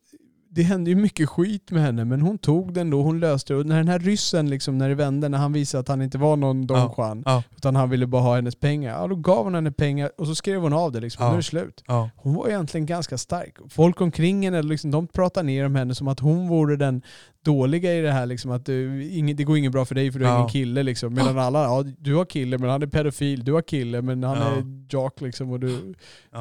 det 0.57 0.63
hände 0.63 0.91
ju 0.91 0.97
mycket 0.97 1.29
skit 1.29 1.71
med 1.71 1.83
henne 1.83 2.05
men 2.05 2.21
hon 2.21 2.39
tog 2.39 2.73
den 2.75 2.91
då, 2.91 3.03
hon 3.03 3.21
löste 3.21 3.53
det. 3.53 3.59
Och 3.59 3.67
när 3.67 3.77
den 3.77 3.89
här 3.89 3.99
ryssen, 3.99 4.51
liksom, 4.51 4.79
när 4.79 4.89
det 4.89 4.95
vände, 4.95 5.29
när 5.29 5.39
han 5.39 5.53
visade 5.53 5.81
att 5.81 5.89
han 5.89 6.03
inte 6.03 6.19
var 6.19 6.37
någon 6.37 6.67
Don 6.67 6.77
Ja. 6.79 6.95
Juan, 6.99 7.23
Ja. 7.27 7.43
utan 7.57 7.77
han 7.77 7.91
ville 7.91 8.07
bara 8.07 8.23
ha 8.23 8.35
hennes 8.35 8.55
pengar, 8.57 9.01
ja, 9.01 9.07
då 9.07 9.15
gav 9.17 9.45
hon 9.45 9.55
henne 9.55 9.73
pengar 9.73 10.11
och 10.19 10.27
så 10.27 10.35
skrev 10.35 10.61
hon 10.61 10.73
av 10.73 10.93
det. 10.93 11.01
Liksom. 11.01 11.25
Ja. 11.25 11.31
Nu 11.31 11.35
är 11.35 11.37
det 11.37 11.43
slut. 11.43 11.85
Ja. 11.87 12.11
Hon 12.17 12.35
var 12.35 12.49
egentligen 12.49 12.87
ganska 12.87 13.19
stark. 13.19 13.57
Folk 13.71 14.01
omkring 14.01 14.45
henne, 14.45 14.63
liksom, 14.63 14.91
de 14.91 15.07
pratar 15.07 15.43
ner 15.43 15.67
om 15.67 15.75
henne 15.75 15.95
som 15.95 16.09
att 16.09 16.21
hon 16.21 16.49
vore 16.49 16.77
den 16.77 17.03
dåliga 17.45 17.95
i 17.95 18.01
det 18.01 18.13
här. 18.13 18.27
Liksom, 18.27 18.51
att 18.51 18.67
du, 18.67 19.09
ing, 19.11 19.37
det 19.37 19.45
går 19.45 19.59
inget 19.59 19.73
bra 19.73 19.85
för 19.85 19.95
dig 19.95 20.13
för 20.13 20.19
du 20.19 20.25
Ja. 20.25 20.37
ingen 20.37 20.49
kille. 20.49 20.83
Liksom. 20.83 21.15
Medan 21.15 21.39
alla, 21.39 21.63
ja 21.63 21.85
du 21.99 22.15
har 22.15 22.25
kille 22.25 22.59
men 22.59 22.71
han 22.71 22.83
är 22.83 22.87
pedofil, 22.87 23.45
du 23.45 23.53
har 23.53 23.63
kille 23.63 24.03
men 24.03 24.23
han 24.23 24.37
är 24.39 24.65
jock 24.91 25.21
liksom, 25.21 25.51
och 25.51 25.61
du, 25.61 25.95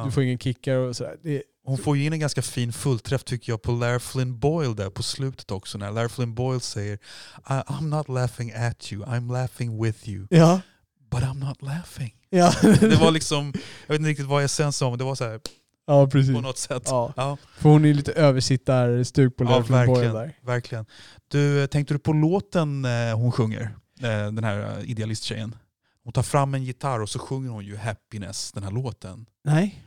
du 0.04 0.10
får 0.10 0.22
ingen 0.22 0.38
kickar 0.38 0.76
och 0.76 0.96
sådär. 0.96 1.16
Det, 1.22 1.42
Hon 1.66 1.78
får 1.78 1.96
ju 1.96 2.04
in 2.04 2.12
en 2.12 2.20
ganska 2.20 2.42
fin 2.42 2.72
fullträff 2.72 3.24
tycker 3.24 3.52
jag 3.52 3.62
på 3.62 3.72
Larry 3.72 3.98
Flynn 3.98 4.38
Boyle 4.38 4.74
där 4.76 4.90
på 4.90 5.02
slutet 5.02 5.50
också. 5.50 5.78
När 5.78 5.90
Larry 5.92 6.08
Flynn 6.08 6.34
Boyle 6.34 6.60
säger 6.60 6.98
I'm 7.44 7.88
not 7.88 8.08
laughing 8.08 8.52
at 8.52 8.92
you, 8.92 9.04
I'm 9.04 9.32
laughing 9.32 9.82
with 9.82 10.08
you. 10.08 10.26
ja. 10.30 10.60
But 11.10 11.20
I'm 11.22 11.38
not 11.48 11.62
laughing. 11.62 12.14
Ja, 12.30 12.52
Det 12.80 12.96
var 13.00 13.10
liksom, 13.10 13.52
jag 13.86 13.94
vet 13.94 13.98
inte 14.00 14.10
riktigt 14.10 14.26
vad 14.26 14.44
essensen 14.44 14.84
var, 14.86 14.90
men 14.90 14.98
det 14.98 15.04
var 15.04 15.14
så 15.14 15.24
här 15.24 15.40
ja 15.86 16.06
precis. 16.06 16.34
på 16.34 16.40
något 16.40 16.58
sätt. 16.58 16.82
Ja. 16.86 17.12
Ja, 17.16 17.36
För 17.58 17.68
hon 17.68 17.84
är 17.84 17.94
lite 17.94 18.12
översittarstuk 18.12 19.36
på 19.36 19.44
Ja, 19.44 19.58
Life 19.58 19.68
Boy 19.72 19.86
verkligen. 19.86 20.14
där. 20.14 20.38
verkligen. 20.42 20.86
Du, 21.28 21.66
tänkte 21.66 21.94
du 21.94 21.98
på 21.98 22.12
låten 22.12 22.84
eh, 22.84 23.16
hon 23.16 23.32
sjunger? 23.32 23.62
Eh, 24.00 24.08
Den 24.08 24.44
här 24.44 24.78
eh, 24.78 24.90
idealisttjejen. 24.90 25.54
Hon 26.04 26.12
tar 26.12 26.22
fram 26.22 26.54
en 26.54 26.64
gitarr 26.64 27.00
och 27.02 27.08
så 27.10 27.18
sjunger 27.18 27.50
hon 27.50 27.64
ju 27.64 27.76
Happiness, 27.76 28.52
den 28.52 28.62
här 28.62 28.70
låten. 28.70 29.26
Nej? 29.44 29.82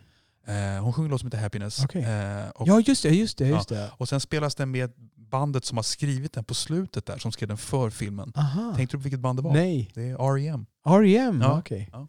Eh, 0.50 0.84
Hon 0.84 0.94
sjunger 0.94 1.08
en 1.08 1.12
låt 1.12 1.20
som 1.22 1.28
heter 1.28 1.38
Happiness. 1.38 1.84
Okej. 1.84 2.04
Eh, 2.04 2.50
och, 2.50 2.68
Ja 2.68 2.80
just 2.80 3.04
det, 3.04 3.10
just 3.10 3.38
det, 3.38 3.48
just 3.48 3.70
det. 3.70 3.92
och 3.98 4.10
sen 4.10 4.20
spelas 4.20 4.56
den 4.56 4.72
med 4.72 4.92
bandet 5.16 5.66
som 5.66 5.78
har 5.78 5.84
skrivit 5.84 6.34
den 6.34 6.44
på 6.44 6.54
slutet 6.54 7.06
där, 7.06 7.18
som 7.18 7.32
skrev 7.32 7.48
den 7.50 7.58
för 7.58 7.90
filmen. 7.90 8.34
Aha. 8.36 8.74
Tänkte 8.76 8.98
du 8.98 9.00
på 9.00 9.04
vilket 9.04 9.20
band 9.20 9.40
det 9.40 9.44
var? 9.44 9.54
Nej. 9.54 9.92
Det 9.94 10.10
är 10.10 10.34
R.E.M. 10.36 10.66
R.E.M. 10.86 11.40
Ja, 11.42 11.60
Okej. 11.60 11.90
ja. 11.92 12.08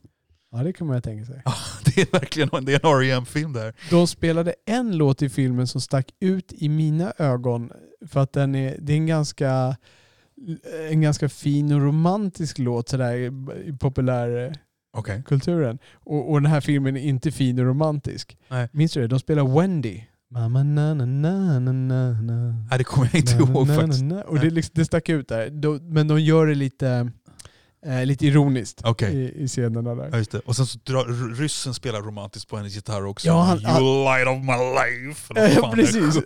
Ja 0.53 0.59
det 0.63 0.73
kan 0.73 0.87
man 0.87 0.97
ju 0.97 1.01
tänka 1.01 1.25
sig. 1.27 1.43
Ja, 1.45 1.55
det 1.85 2.01
är 2.03 2.13
verkligen 2.13 2.65
det 2.65 2.75
är 2.75 2.87
en 2.87 2.97
R.E.M-film 3.01 3.53
där. 3.53 3.75
De 3.91 4.07
spelade 4.07 4.55
en 4.67 4.97
låt 4.97 5.23
i 5.23 5.29
filmen 5.29 5.67
som 5.67 5.81
stack 5.81 6.11
ut 6.21 6.53
i 6.53 6.69
mina 6.69 7.13
ögon 7.19 7.73
för 8.07 8.21
att 8.21 8.33
den 8.33 8.55
är, 8.55 8.77
det 8.81 8.93
är 8.93 8.97
en 8.97 9.07
ganska, 9.07 9.77
en 10.91 11.01
ganska 11.01 11.29
fin 11.29 11.73
och 11.73 11.81
romantisk 11.81 12.59
låt 12.59 12.89
sådär 12.89 13.15
i 13.69 13.73
populärkulturen. 14.95 15.75
Okej. 15.77 15.89
Och, 16.19 16.31
och 16.33 16.43
den 16.43 16.51
här 16.51 16.61
filmen 16.61 16.97
är 16.97 17.01
inte 17.01 17.31
fin 17.33 17.59
och 17.59 17.65
romantisk. 17.67 18.37
Nej. 18.49 18.69
Minns 18.73 18.93
du 18.93 19.01
det? 19.01 19.07
De 19.07 19.19
spelar 19.19 19.61
Wendy. 19.61 20.01
Mamma 20.33 20.63
na 20.63 20.95
na 20.95 21.05
na 21.07 21.59
na 21.61 21.73
na 21.73 22.13
na. 22.23 22.77
Det 22.79 22.85
kommer 22.85 23.09
jag 23.13 23.21
inte 23.21 23.35
Na, 23.37 23.41
ihåg 23.51 23.67
na, 23.69 23.75
faktiskt. 23.75 24.03
na. 24.05 24.23
Och 24.23 24.39
det, 24.41 24.51
liksom, 24.51 24.73
det 24.75 24.85
stack 24.85 25.09
ut 25.09 25.29
där. 25.29 25.51
De, 25.51 25.79
men 25.83 26.09
de 26.09 26.21
gör 26.21 26.47
det 26.47 26.55
lite, 26.55 27.11
eh, 27.87 28.05
lite 28.07 28.27
ironiskt 28.27 28.81
Okej. 28.85 29.15
i, 29.15 29.43
i 29.43 29.49
scenerna 29.49 29.95
där. 29.95 30.09
Ja, 30.13 30.19
just 30.19 30.31
det. 30.31 30.39
Och 30.39 30.57
sen 30.57 30.67
så 30.67 30.79
drar, 30.85 31.35
ryssen 31.35 31.75
spelar 31.75 32.01
romantiskt 32.03 32.49
på 32.51 32.57
hennes 32.57 32.75
gitarr 32.75 33.05
också. 33.07 33.27
Ja, 33.29 33.41
han- 33.43 33.59
you 33.83 34.05
light 34.05 34.29
of 34.29 34.39
my 34.45 34.59
life. 34.81 35.33
Ja, 35.61 35.73
precis. 35.75 36.19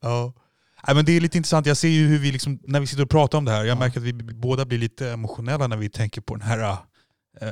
ja. 0.00 0.32
Nej, 0.86 0.96
men 0.96 1.04
det 1.04 1.12
är 1.12 1.20
lite 1.20 1.36
intressant. 1.38 1.66
Jag 1.66 1.76
ser 1.76 1.88
ju 1.88 2.06
hur 2.06 2.18
vi, 2.18 2.32
liksom, 2.32 2.58
när 2.62 2.80
vi 2.80 2.86
sitter 2.86 3.02
och 3.02 3.10
pratar 3.10 3.38
om 3.38 3.44
det 3.44 3.50
här, 3.52 3.58
jag 3.58 3.68
Ja. 3.68 3.78
märker 3.78 3.98
att 4.00 4.06
vi 4.06 4.12
båda 4.12 4.64
blir 4.64 4.78
lite 4.78 5.10
emotionella 5.10 5.66
när 5.66 5.76
vi 5.76 5.88
tänker 5.90 6.20
på 6.20 6.34
den 6.34 6.42
här 6.48 6.58
äh, 7.40 7.48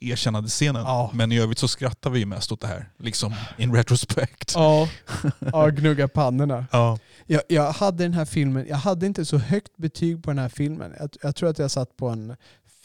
erkännande 0.00 0.48
scenen. 0.48 0.82
Ja. 0.82 1.10
Men 1.14 1.32
i 1.32 1.38
övrigt 1.40 1.58
så 1.58 1.68
skrattar 1.68 2.10
vi 2.10 2.18
ju 2.18 2.26
mest 2.26 2.52
åt 2.52 2.60
det 2.60 2.66
här. 2.66 2.88
Liksom 2.98 3.34
in 3.58 3.74
retrospect. 3.74 4.52
Ja, 4.54 4.88
ja 5.52 5.66
gnugga 5.68 6.08
pannorna. 6.08 6.66
Ja. 6.72 6.98
Jag, 7.26 7.42
jag 7.48 7.72
hade 7.72 8.04
den 8.04 8.12
här 8.14 8.24
filmen, 8.24 8.66
jag 8.68 8.76
hade 8.76 9.06
inte 9.06 9.24
så 9.24 9.38
högt 9.38 9.76
betyg 9.76 10.22
på 10.24 10.30
den 10.30 10.38
här 10.38 10.48
filmen. 10.48 10.92
Jag, 10.98 11.10
jag 11.22 11.36
tror 11.36 11.50
att 11.50 11.58
jag 11.58 11.70
satt 11.70 11.96
på 11.96 12.08
en 12.08 12.36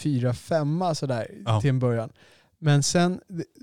4-5 0.01 0.93
sådär 0.93 1.27
Ja. 1.45 1.61
till 1.61 1.69
en 1.69 1.79
början. 1.79 2.09
Men 2.59 2.83
sen, 2.83 3.19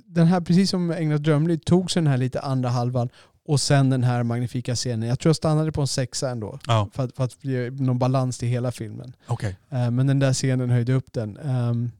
den 0.07 0.27
här, 0.27 0.41
precis 0.41 0.71
som 0.71 0.91
Änglas 0.91 1.21
drömliv, 1.21 1.59
tog 1.59 1.91
sig 1.91 2.03
den 2.03 2.11
här 2.11 2.19
lite 2.19 2.41
andra 2.41 2.69
halvan 2.69 3.09
och 3.51 3.61
sen 3.61 3.91
den 3.91 4.05
här 4.05 4.23
magnifika 4.23 4.75
scenen. 4.75 5.09
Jag 5.09 5.19
tror 5.19 5.29
jag 5.31 5.37
stannade 5.37 5.73
på 5.73 5.81
en 5.81 5.87
sexa 5.87 6.31
ändå. 6.31 6.59
Ja, 6.67 6.89
För 6.93 7.05
att, 7.05 7.17
för 7.17 7.25
att 7.25 7.45
ge 7.45 7.71
någon 7.71 7.99
balans 7.99 8.39
till 8.39 8.49
hela 8.49 8.73
filmen. 8.73 9.13
okej. 9.27 9.57
Eh, 9.71 9.91
men 9.91 10.07
den 10.07 10.19
där 10.19 10.33
scenen 10.33 10.71
höjde 10.71 10.93
upp 10.93 11.13
den. 11.13 11.37
Ehm, 11.37 11.91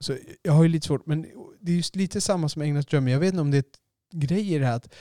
så 0.00 0.16
jag 0.42 0.52
har 0.52 0.62
ju 0.62 0.68
lite 0.68 0.86
svårt, 0.86 1.06
men 1.06 1.26
det 1.60 1.72
är 1.72 1.76
just 1.76 1.96
lite 1.96 2.20
samma 2.20 2.48
som 2.48 2.62
Änglas 2.62 2.86
dröm. 2.86 3.08
Jag 3.08 3.20
vet 3.20 3.28
inte 3.32 3.40
om 3.40 3.50
det 3.50 3.56
är 3.56 3.60
ett 3.60 3.78
grej 4.14 4.54
i 4.54 4.58
det 4.58 4.66
här 4.66 4.76
att 4.76 4.94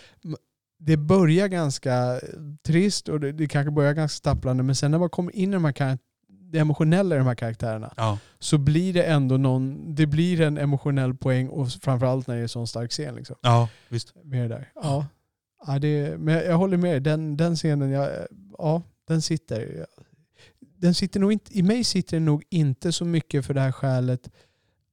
det 0.80 0.98
börjar 0.98 1.48
ganska 1.48 2.20
trist 2.66 3.10
och 3.10 3.20
det, 3.20 3.32
det 3.32 3.48
kanske 3.48 3.72
börjar 3.72 3.94
ganska 3.94 4.18
stapplande 4.18 4.64
men 4.64 4.76
sen 4.76 4.92
när 4.92 4.98
man 5.00 5.10
kommer 5.10 5.36
in 5.36 5.50
i 5.50 5.54
de 5.54 5.66
här 5.66 5.98
det 6.28 6.60
emotionella 6.60 7.16
i 7.16 7.18
de 7.18 7.28
här 7.28 7.36
karaktärerna 7.36 7.94
Ja. 7.98 8.18
så 8.40 8.58
blir 8.58 8.94
det 8.94 9.04
ändå 9.04 9.38
någon, 9.38 9.96
det 9.96 10.06
blir 10.06 10.42
en 10.42 10.58
emotionell 10.58 11.14
poäng 11.16 11.50
och 11.50 11.72
framförallt 11.72 12.28
när 12.28 12.36
det 12.36 12.40
är 12.42 12.44
en 12.44 12.50
sån 12.50 12.68
stark 12.68 12.92
scen. 12.92 13.16
Liksom, 13.16 13.36
ja, 13.42 13.70
visst. 13.90 14.14
med 14.24 14.42
det 14.42 14.48
där. 14.56 14.72
Ja. 14.76 15.06
Ja, 15.68 15.80
det, 15.80 16.18
men 16.18 16.34
jag, 16.34 16.46
jag 16.46 16.58
håller 16.58 16.78
med, 16.78 17.04
den, 17.04 17.38
den 17.38 17.56
scenen, 17.56 17.92
jag, 17.92 18.10
ja, 18.58 18.82
den 19.08 19.22
sitter. 19.22 19.86
Den 20.78 20.94
sitter 20.94 21.20
nog 21.20 21.32
inte, 21.32 21.58
I 21.58 21.64
mig 21.64 21.84
sitter 21.84 22.18
den 22.18 22.26
nog 22.26 22.44
inte 22.50 22.92
så 22.92 23.06
mycket 23.06 23.46
för 23.46 23.54
det 23.54 23.62
här 23.62 23.72
skälet 23.72 24.30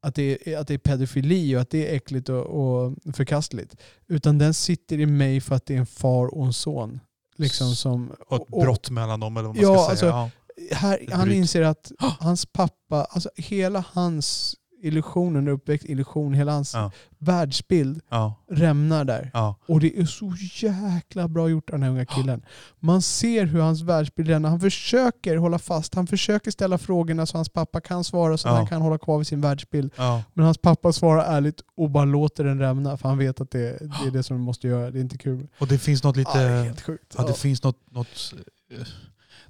att 0.02 0.14
det, 0.14 0.48
är, 0.48 0.58
att 0.58 0.66
det 0.66 0.74
är 0.74 0.78
pedofili 0.78 1.56
och 1.56 1.60
att 1.60 1.70
det 1.70 1.90
är 1.90 1.96
äckligt 1.96 2.28
och, 2.28 2.46
och 2.46 2.92
förkastligt. 3.14 3.76
Utan 4.08 4.38
den 4.38 4.54
sitter 4.54 5.00
i 5.00 5.06
mig 5.06 5.40
för 5.40 5.54
att 5.54 5.66
det 5.66 5.74
är 5.74 5.78
en 5.78 5.86
far 5.86 6.26
och 6.34 6.46
en 6.46 6.52
son. 6.52 7.00
Liksom 7.36 7.74
som, 7.74 8.12
Och 8.28 8.42
ett 8.42 8.48
brott 8.48 8.90
mellan 8.90 9.20
dem 9.20 9.36
eller 9.36 9.48
vad 9.48 9.56
man 9.56 9.64
Ja, 9.64 9.78
ska 9.78 9.90
alltså, 9.90 10.06
säga. 10.06 10.30
Ja. 10.70 10.76
här, 10.76 11.08
han 11.12 11.32
inser 11.32 11.62
att 11.62 11.92
hans 11.98 12.46
pappa, 12.46 13.04
alltså 13.04 13.30
hela 13.36 13.84
hans 13.92 14.56
illusion 14.82 15.36
under 15.36 15.52
uppväxt, 15.52 15.86
illusion, 15.88 16.34
hela 16.34 16.52
hans 16.52 16.74
Ja. 16.74 16.90
världsbild 17.18 18.00
Ja. 18.10 18.34
rämnar 18.50 19.04
där. 19.04 19.30
Ja. 19.34 19.54
Och 19.68 19.80
det 19.80 19.98
är 20.00 20.04
så 20.04 20.32
jäkla 20.54 21.28
bra 21.28 21.48
gjort 21.48 21.70
av 21.70 21.74
den 21.74 21.82
här 21.82 21.90
unga 21.90 22.06
killen. 22.06 22.42
Man 22.80 23.02
ser 23.02 23.44
hur 23.46 23.60
hans 23.60 23.82
världsbild 23.82 24.28
rämnar. 24.28 24.50
Han 24.50 24.60
försöker 24.60 25.36
hålla 25.36 25.58
fast. 25.58 25.94
Han 25.94 26.06
försöker 26.06 26.50
ställa 26.50 26.78
frågorna 26.78 27.26
så 27.26 27.38
hans 27.38 27.48
pappa 27.48 27.80
kan 27.80 28.04
svara 28.04 28.36
så 28.38 28.48
att 28.48 28.56
han 28.56 28.66
kan 28.66 28.82
hålla 28.82 28.98
kvar 28.98 29.18
vid 29.18 29.26
sin 29.26 29.40
världsbild. 29.40 29.92
Men 30.34 30.44
hans 30.44 30.58
pappa 30.58 30.92
svarar 30.92 31.24
ärligt 31.24 31.60
och 31.76 31.90
bara 31.90 32.04
låter 32.04 32.44
den 32.44 32.58
rämna 32.58 32.96
för 32.96 33.08
han 33.08 33.18
vet 33.18 33.40
att 33.40 33.50
det, 33.50 33.78
det 33.78 34.06
är 34.06 34.10
det 34.10 34.22
som 34.22 34.36
de 34.36 34.42
måste 34.42 34.68
göra. 34.68 34.90
Det 34.90 34.98
är 34.98 35.02
inte 35.02 35.18
kul. 35.18 35.48
Och 35.58 35.66
det 35.66 35.78
finns 35.78 36.04
något 36.04 36.16
lite... 36.16 36.38
Det 36.38 36.44
är 36.44 36.64
helt 36.64 36.80
sjukt. 36.80 37.14
Ja, 37.18 37.24
det 37.26 37.34
finns 37.34 37.62
något, 37.62 37.76
något 37.90 38.34
eh, 38.70 38.86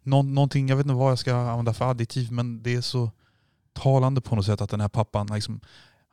nå, 0.03 0.23
någonting, 0.23 0.68
jag 0.68 0.77
vet 0.77 0.87
inte 0.87 0.95
vad 0.95 1.11
jag 1.11 1.18
ska 1.18 1.35
använda 1.35 1.73
för 1.75 1.90
adjektiv, 1.90 2.33
men 2.33 2.62
det 2.62 2.75
är 2.75 2.81
så 2.81 3.11
talande 3.72 4.20
på 4.20 4.37
något 4.37 4.46
sätt 4.46 4.61
att 4.61 4.70
den 4.70 4.80
här 4.80 4.88
pappan, 4.88 5.26
liksom, 5.26 5.61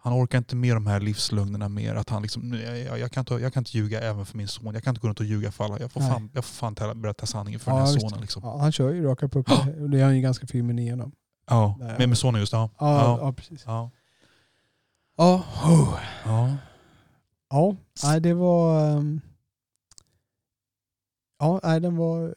han 0.01 0.13
orkar 0.13 0.37
inte 0.37 0.55
med 0.55 0.75
de 0.75 0.87
här 0.87 0.99
livslögnerna 0.99 1.69
mer. 1.69 1.95
Att 1.95 2.09
han 2.09 2.21
liksom, 2.21 2.49
"Nej, 2.49 2.83
jag, 2.83 2.99
jag, 2.99 3.11
kan 3.11 3.21
inte, 3.21 3.33
jag 3.33 3.53
kan 3.53 3.61
inte 3.61 3.77
ljuga 3.77 4.01
även 4.01 4.25
för 4.25 4.37
min 4.37 4.47
son. 4.47 4.73
Jag 4.73 4.83
kan 4.83 4.91
inte 4.91 5.01
gå 5.01 5.07
runt 5.07 5.19
och 5.19 5.25
ljuga 5.25 5.51
för 5.51 5.63
alla. 5.63 5.79
Jag 5.79 5.91
får 5.91 5.99
Nej. 6.01 6.09
fan, 6.11 6.29
jag 6.33 6.45
får 6.45 6.53
fan 6.53 6.75
tala- 6.75 6.95
berätta 6.95 7.25
sanningen 7.25 7.59
för 7.59 7.71
Ja, 7.71 7.77
den 7.77 7.85
här 7.87 7.99
sonen. 7.99 8.21
Liksom. 8.21 8.41
Ja, 8.45 8.57
han 8.57 8.71
kör 8.71 8.93
ju 8.93 9.03
raka 9.05 9.27
puckar. 9.27 9.87
Det 9.87 9.99
är 9.99 10.03
han 10.03 10.15
ju 10.15 10.21
ganska 10.21 10.47
filmen 10.47 10.79
igenom. 10.79 11.11
Ja, 11.49 11.77
med, 11.79 12.09
med 12.09 12.17
sonen 12.17 12.39
just. 12.41 12.53
Ja. 12.53 12.69
Ja, 12.79 12.95
ja. 13.01 13.17
Ja. 13.21 13.33
precis. 13.33 13.63
Ja. 13.65 13.91
Ja, 15.17 15.43
Ja. 16.25 16.55
ja. 17.49 17.75
Nej, 18.03 18.21
det 18.21 18.33
var... 18.33 18.89
ehm, 18.97 19.21
Ja, 21.39 21.59
nej, 21.63 21.79
den 21.79 21.97
var... 21.97 22.35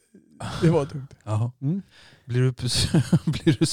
Det 0.61 0.69
var 0.69 0.85
tungt. 0.85 1.13
Ja. 1.23 1.51
Mm. 1.61 1.81
Blir, 2.25 2.41
du, 2.41 2.51
blir, 3.31 3.57
du, 3.59 3.65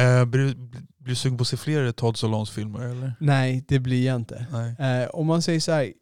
eh, 0.00 0.24
blir, 0.24 0.44
du, 0.46 0.54
blir 0.54 0.86
du 0.98 1.14
sugen 1.14 1.38
på 1.38 1.42
att 1.42 1.48
se 1.48 1.56
fler 1.56 1.92
Todd 1.92 2.16
Solons 2.16 2.50
filmer? 2.50 2.80
Eller? 2.80 3.14
Nej, 3.20 3.64
det 3.68 3.78
blir 3.78 4.06
jag 4.06 4.16
inte. 4.16 4.46
Eh, 4.78 5.08
om 5.14 5.26
man 5.26 5.42
säger 5.42 5.60
så 5.60 5.72
här, 5.72 5.92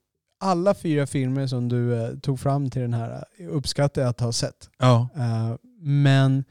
alla 0.40 0.74
fyra 0.74 1.06
filmer 1.06 1.46
som 1.46 1.68
du 1.68 1.94
eh, 2.02 2.18
tog 2.18 2.40
fram 2.40 2.70
till 2.70 2.82
den 2.82 2.94
här 2.94 3.24
eh, 3.38 3.46
uppskattar 3.48 4.02
jag 4.02 4.08
att 4.08 4.20
ha 4.20 4.32
sett. 4.32 4.70
Ja. 4.78 5.08
Eh, 5.16 5.54
men 5.80 6.44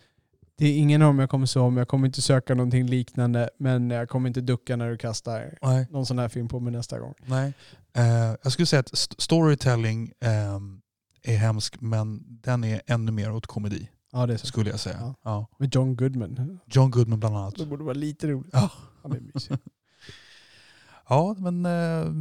det 0.58 0.66
är 0.66 0.78
ingen 0.78 1.02
av 1.02 1.08
dem 1.08 1.20
jag 1.20 1.30
kommer 1.30 1.46
se 1.46 1.60
om. 1.60 1.78
Jag 1.78 1.88
kommer 1.88 2.08
inte 2.08 2.22
söka 2.22 2.56
någonting 2.56 2.88
liknande. 2.88 3.50
Men 3.60 3.90
jag 3.90 4.10
kommer 4.10 4.28
inte 4.28 4.42
ducka 4.42 4.76
när 4.76 4.90
du 4.90 4.98
kastar 4.98 5.58
Nej. 5.62 5.88
någon 5.90 6.06
sån 6.06 6.20
här 6.20 6.30
film 6.30 6.48
på 6.48 6.60
mig 6.60 6.74
nästa 6.74 7.00
gång. 7.00 7.14
Nej. 7.26 7.54
Eh, 7.94 8.36
jag 8.44 8.52
skulle 8.52 8.66
säga 8.66 8.80
att 8.80 8.94
st- 8.94 9.16
storytelling 9.18 10.12
ehm, 10.22 10.82
är 11.24 11.38
hemsk 11.38 11.82
men 11.82 12.24
den 12.42 12.64
är 12.64 12.82
ännu 12.88 13.12
mer 13.12 13.32
åt 13.32 13.48
komedi 13.48 13.90
Ja, 14.16 14.26
det 14.26 14.34
är 14.34 14.38
så. 14.38 14.48
skulle 14.48 14.70
jag 14.70 14.80
säga. 14.80 14.98
Ja. 15.02 15.16
Ja. 15.24 15.48
Med 15.58 15.76
John 15.76 15.96
Goodman. 15.96 16.60
John 16.66 16.92
Goodman 16.92 17.20
bland 17.20 17.38
annat. 17.38 17.56
Det 17.58 17.66
borde 17.66 17.84
vara 17.84 17.94
lite 17.94 18.28
roligt. 18.28 18.50
Ja. 18.54 18.70
Han 19.04 19.12
är 19.12 19.20
mysig. 19.34 19.58
Ja 21.10 21.36
men 21.40 21.66
eh, 21.66 22.12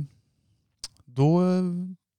då 1.05 1.43
eh, 1.43 1.63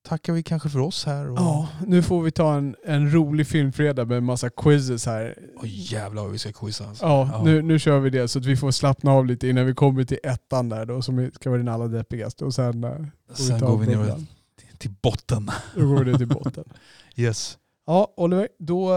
tackar 0.08 0.34
vi 0.34 0.44
kanske 0.44 0.70
för 0.70 0.80
oss 0.80 1.06
här. 1.06 1.30
Och, 1.30 1.38
Ja, 1.38 1.70
nu 1.88 2.04
får 2.04 2.22
vi 2.24 2.32
ta 2.32 2.56
en, 2.56 2.76
en 2.86 3.14
rolig 3.14 3.48
filmfredag 3.48 4.08
med 4.08 4.18
en 4.18 4.26
massa 4.26 4.50
quizzes 4.50 5.06
här. 5.06 5.38
Åh, 5.56 5.64
jävlar 5.66 6.24
vad 6.24 6.32
vi 6.32 6.38
ska 6.40 6.52
quizza. 6.52 6.88
Alltså. 6.88 7.06
Ja, 7.06 7.30
Ja. 7.34 7.44
Nu, 7.44 7.62
nu 7.62 7.80
kör 7.80 8.00
vi 8.00 8.10
det 8.10 8.28
så 8.28 8.40
att 8.40 8.46
vi 8.46 8.58
får 8.58 8.72
slappna 8.72 9.12
av 9.12 9.26
lite 9.26 9.48
innan 9.48 9.66
vi 9.66 9.74
kommer 9.74 10.04
till 10.04 10.20
ettan 10.24 10.70
där 10.70 10.86
då 10.86 11.02
som 11.02 11.32
ska 11.34 11.50
vara 11.50 11.58
den 11.58 11.68
allra 11.68 11.88
deppigaste. 11.88 12.46
Och 12.46 12.54
sen 12.54 12.82
vi 13.30 13.36
Sen 13.36 13.60
ta 13.60 13.68
går 13.68 13.78
vi 13.78 13.88
ner 13.88 14.24
till, 14.78 14.92
botten. 15.02 15.52
Då 15.76 15.88
går 15.88 16.04
vi 16.04 16.12
ner 16.12 16.18
till 16.18 16.28
botten. 16.28 16.64
Yes. 17.16 17.58
Ja, 17.88 18.14
Oliver, 18.18 18.48
då 18.60 18.92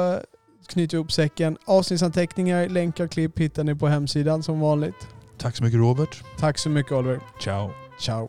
knyter 0.69 0.99
upp 0.99 1.13
säcken. 1.13 1.57
Avsnittsanteckningar, 1.65 2.69
länkar, 2.69 3.07
klipp 3.07 3.39
hittar 3.39 3.65
ni 3.65 3.75
på 3.75 3.89
hemsidan 3.89 4.43
som 4.43 4.61
vanligt. 4.61 5.09
Tack 5.39 5.57
så 5.57 5.65
mycket 5.65 5.81
Robert. 5.81 6.23
Tack 6.39 6.59
så 6.59 6.69
mycket 6.69 6.93
Oliver. 6.93 7.21
Ciao. 7.41 7.71
Ciao. 8.01 8.29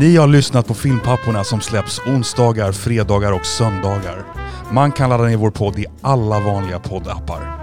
Ni 0.00 0.16
har 0.16 0.26
lyssnat 0.26 0.66
på 0.66 0.74
Filmpapporna 0.74 1.44
som 1.44 1.60
släpps 1.60 1.98
onsdagar, 1.98 2.72
fredagar 2.72 3.32
och 3.32 3.46
söndagar. 3.46 4.24
Man 4.72 4.92
kan 4.92 5.10
ladda 5.10 5.24
ner 5.24 5.36
vår 5.36 5.50
podd 5.50 5.78
i 5.78 5.86
alla 6.00 6.40
vanliga 6.40 6.78
poddappar. 6.78 7.59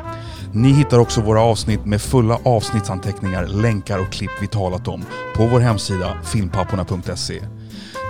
Ni 0.58 0.72
hittar 0.72 1.00
också 1.00 1.22
våra 1.22 1.42
avsnitt 1.42 1.86
med 1.86 2.02
fulla 2.02 2.40
avsnittsanteckningar, 2.44 3.48
länkar 3.48 4.00
och 4.00 4.12
klipp 4.12 4.32
vi 4.42 4.48
talat 4.48 4.88
om 4.88 5.06
på 5.36 5.46
vår 5.46 5.60
hemsida 5.60 6.18
filmpapporna.se. 6.24 7.42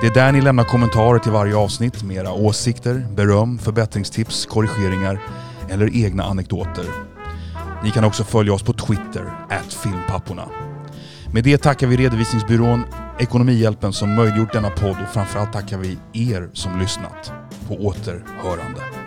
Det 0.02 0.08
är 0.08 0.14
där 0.14 0.32
ni 0.32 0.42
lämnar 0.42 0.64
kommentarer 0.64 1.20
till 1.20 1.32
varje 1.32 1.56
avsnitt 1.56 2.04
med 2.04 2.18
era 2.18 2.34
åsikter, 2.34 3.08
beröm, 3.16 3.58
förbättringstips, 3.58 4.46
korrigeringar 4.46 5.20
eller 5.70 6.06
egna 6.06 6.24
anekdoter. 6.24 6.86
Ni 7.84 7.92
kan 7.92 8.04
också 8.04 8.24
följa 8.24 8.54
oss 8.54 8.64
på 8.64 8.74
Twitter, 8.74 9.34
filmpapporna. 9.84 10.46
Med 11.34 11.44
det 11.44 11.58
tackar 11.58 11.88
vi 11.88 11.98
redovisningsbyrån 11.98 12.84
Ekonomihjälpen 13.20 13.94
som 13.94 14.16
möjliggjort 14.16 14.54
denna 14.54 14.70
podd 14.70 14.96
och 15.04 15.14
framförallt 15.14 15.54
tackar 15.54 15.78
vi 15.78 15.98
er 16.14 16.50
som 16.54 16.80
lyssnat. 16.80 17.32
På 17.68 17.76
återhörande. 17.76 19.07